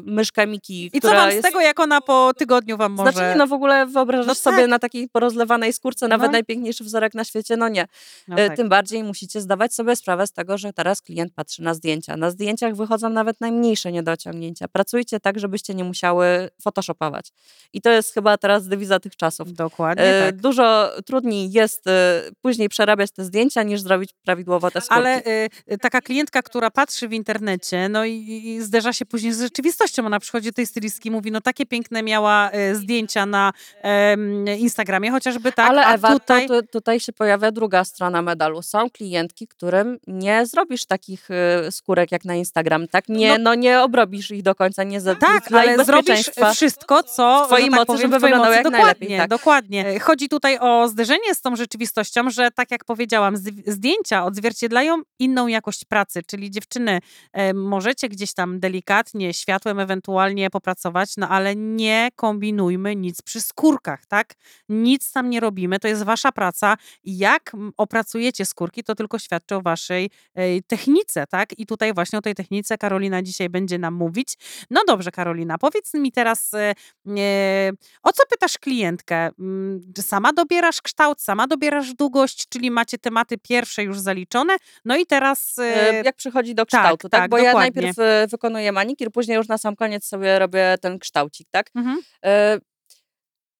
[0.04, 1.46] myszkę Miki, I co wam z jest...
[1.46, 3.12] tego, jak ona po tygodniu wam może...
[3.12, 4.68] Znaczy nie, no w ogóle wyobrażasz No sobie tak.
[4.70, 6.32] na takiej porozlewanej skórce nawet No.
[6.32, 7.56] najpiękniejszy wzorek na świecie?
[7.56, 7.86] No nie.
[8.28, 8.56] No tak.
[8.56, 12.16] Tym bardziej musicie zdawać sobie sprawę z tego, że teraz klient patrzy na zdjęcia.
[12.16, 14.68] Na zdjęciach wychodzą nawet najmniejsze niedociągnięcia.
[14.68, 16.26] Pracujcie tak, żebyście nie musiały
[16.62, 17.32] photoshopować.
[17.72, 19.52] I to jest chyba teraz dewiza tych czasów.
[19.52, 20.40] Dokładnie E, tak.
[20.40, 25.00] Dużo trudniej jest e, później przerabiać te zdjęcia, niż zrobić prawidłowo te skórki.
[25.00, 29.32] Ale y, y, taka klientka, która patrzy w internecie, no i, i zderza się później
[29.32, 30.07] z rzeczywistością.
[30.07, 33.52] Ona przychodzi do tej stylistki i mówi, no takie piękne miała y, zdjęcia na
[34.59, 36.48] Instagramie, chociażby tak, Ale Ewa, tutaj...
[36.48, 38.62] to, to, tutaj się pojawia druga strona medalu.
[38.62, 41.28] Są klientki, którym nie zrobisz takich
[41.66, 43.09] y, skórek jak na Instagram, tak?
[43.09, 47.47] Nie, no, nie obrobisz ich do końca, nie za Tak, ale zrobisz wszystko, co w
[47.47, 49.30] twojej tak mocy, powiem, żeby wyglądało jak dokładnie, najlepiej, tak.
[49.30, 49.87] Dokładnie.
[49.89, 55.03] E, Chodzi tutaj o zderzenie z tą rzeczywistością, że tak jak powiedziałam, zd- zdjęcia odzwierciedlają
[55.18, 57.01] inną jakość pracy, czyli dziewczyny,
[57.32, 64.07] e, możecie gdzieś tam delikatnie, światłem ewentualnie popracować, no ale nie kombinujmy nic przy skórkach,
[64.07, 64.34] tak?
[64.68, 69.54] Nic tam nie robimy, to jest wasza praca i jak opracujecie skórki, to tylko świadczy
[69.54, 71.58] o waszej e, technice, tak?
[71.58, 74.34] I tutaj właśnie o tej technice Karolina dzisiaj będzie nam mówić.
[74.70, 76.74] No dobrze, Karolina, powiedz mi teraz, e,
[77.18, 77.70] e,
[78.02, 79.30] o co pytasz klientkę?
[79.38, 84.56] Mm, sama dobierasz kształt, sama dobierasz długość, czyli macie tematy pierwsze już zaliczone?
[84.84, 85.56] No i teraz.
[86.04, 87.20] Jak przychodzi do tak, kształtu, tak?
[87.20, 87.72] tak, Bo ja dokładnie.
[87.72, 91.70] najpierw e, wykonuję manikir, później już na sam koniec sobie robię ten kształcik, tak?
[91.74, 91.96] mhm.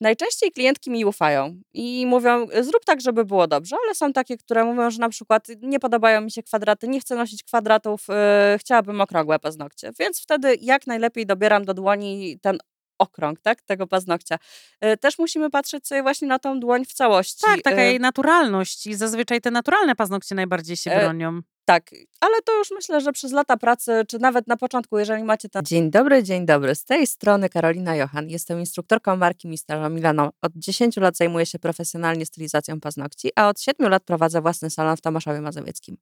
[0.01, 4.65] Najczęściej klientki mi ufają i mówią, zrób tak, żeby było dobrze, ale są takie, które
[4.65, 9.01] mówią, że na przykład nie podobają mi się kwadraty, nie chcę nosić kwadratów, e, chciałabym
[9.01, 9.91] okrągłe paznokcie.
[9.99, 12.59] Więc wtedy jak najlepiej dobieram do dłoni ten
[12.99, 14.39] okrąg, tak, tego paznokcia.
[14.81, 17.43] E, Też musimy patrzeć sobie właśnie na tą dłoń w całości.
[17.43, 21.41] Tak, taka E, jej naturalność i zazwyczaj te naturalne paznokcie najbardziej się E, bronią.
[21.67, 21.91] Tak,
[22.21, 25.65] ale to już myślę, że przez lata pracy, czy nawet na początku, jeżeli macie ten...
[25.65, 26.75] Dzień dobry, dzień dobry.
[26.75, 28.29] Z tej strony Karolina Johan.
[28.29, 30.31] Jestem instruktorką marki Mistero Milano.
[30.43, 34.97] Od 10 lat zajmuję się profesjonalnie stylizacją paznokci, a od 7 lat prowadzę własny salon
[34.97, 35.97] w Tomaszowie Mazowieckim.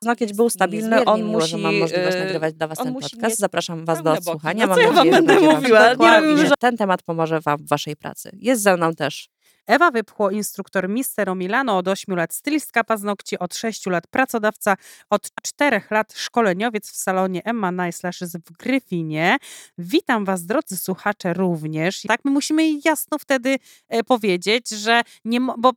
[0.00, 1.48] Paznokieć był stabilny, on miło, musi...
[1.48, 3.38] że mam możliwość e, nagrywać dla was ten podcast.
[3.38, 4.66] Zapraszam was do odsłuchania.
[4.66, 5.90] No Mam ja wam nadzieję, że będę wam mówiła?
[6.20, 8.30] się Nie że- Ten temat pomoże wam w waszej pracy.
[8.32, 9.28] Jest ze mną też
[9.66, 14.76] Ewa Wypchło, instruktor Mistero Milano od 8 lat, stylistka paznokci od 6 lat, pracodawca
[15.10, 18.10] od 4 lat, szkoleniowiec w salonie Emma Nice
[18.46, 19.36] w Gryfinie.
[19.78, 22.02] Witam Was, drodzy słuchacze, również.
[22.02, 23.58] Tak, my musimy jasno wtedy
[23.88, 25.72] e, powiedzieć, że nie, bo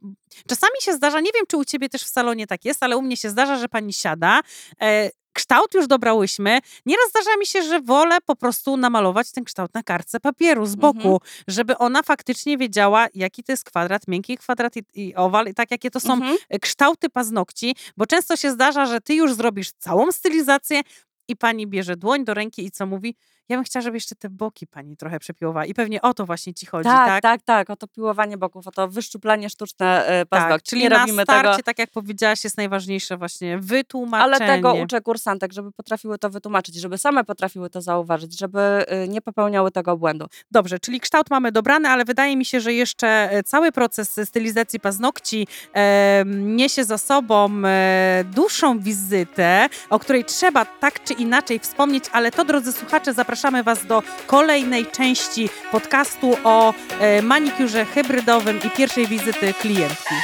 [0.47, 3.01] czasami się zdarza, nie wiem, czy u Ciebie też w salonie tak jest, ale u
[3.01, 4.41] mnie się zdarza, że Pani siada,
[4.81, 6.59] e, kształt już dobrałyśmy.
[6.85, 10.75] Nieraz zdarza mi się, że wolę po prostu namalować ten kształt na kartce papieru z
[10.75, 11.19] boku, Mhm.
[11.47, 15.71] żeby ona faktycznie wiedziała, jaki to jest kwadrat, miękki kwadrat i, i owal, i tak
[15.71, 16.37] jakie to są Mhm.
[16.49, 20.81] e, kształty paznokci, bo często się zdarza, że ty już zrobisz całą stylizację
[21.27, 23.15] i pani bierze dłoń do ręki i co mówi?
[23.49, 25.65] Ja bym chciała, żeby jeszcze te boki pani trochę przepiłowała.
[25.65, 27.07] I pewnie o to właśnie ci chodzi, tak?
[27.07, 27.69] Tak, tak, tak.
[27.69, 30.69] O to piłowanie boków, o to wyszczuplanie sztuczne e, Tak, paznokci.
[30.69, 31.63] czyli nie na robimy starcie, tego.
[31.63, 34.35] tak jak powiedziałaś, jest najważniejsze właśnie wytłumaczenie.
[34.35, 39.07] Ale tego uczę kursantek, żeby potrafiły to wytłumaczyć, żeby same potrafiły to zauważyć, żeby y,
[39.07, 40.25] nie popełniały tego błędu.
[40.51, 44.79] Dobrze, czyli kształt mamy dobrany, ale wydaje mi się, że jeszcze e, cały proces stylizacji
[44.79, 52.03] paznokci e, niesie za sobą e, dłuższą wizytę, o której trzeba tak czy inaczej wspomnieć,
[52.11, 58.69] ale to, drodzy słuchacze, zapraszamy Was do kolejnej części podcastu o e, manikurze hybrydowym i
[58.69, 60.15] pierwszej wizyty klientki.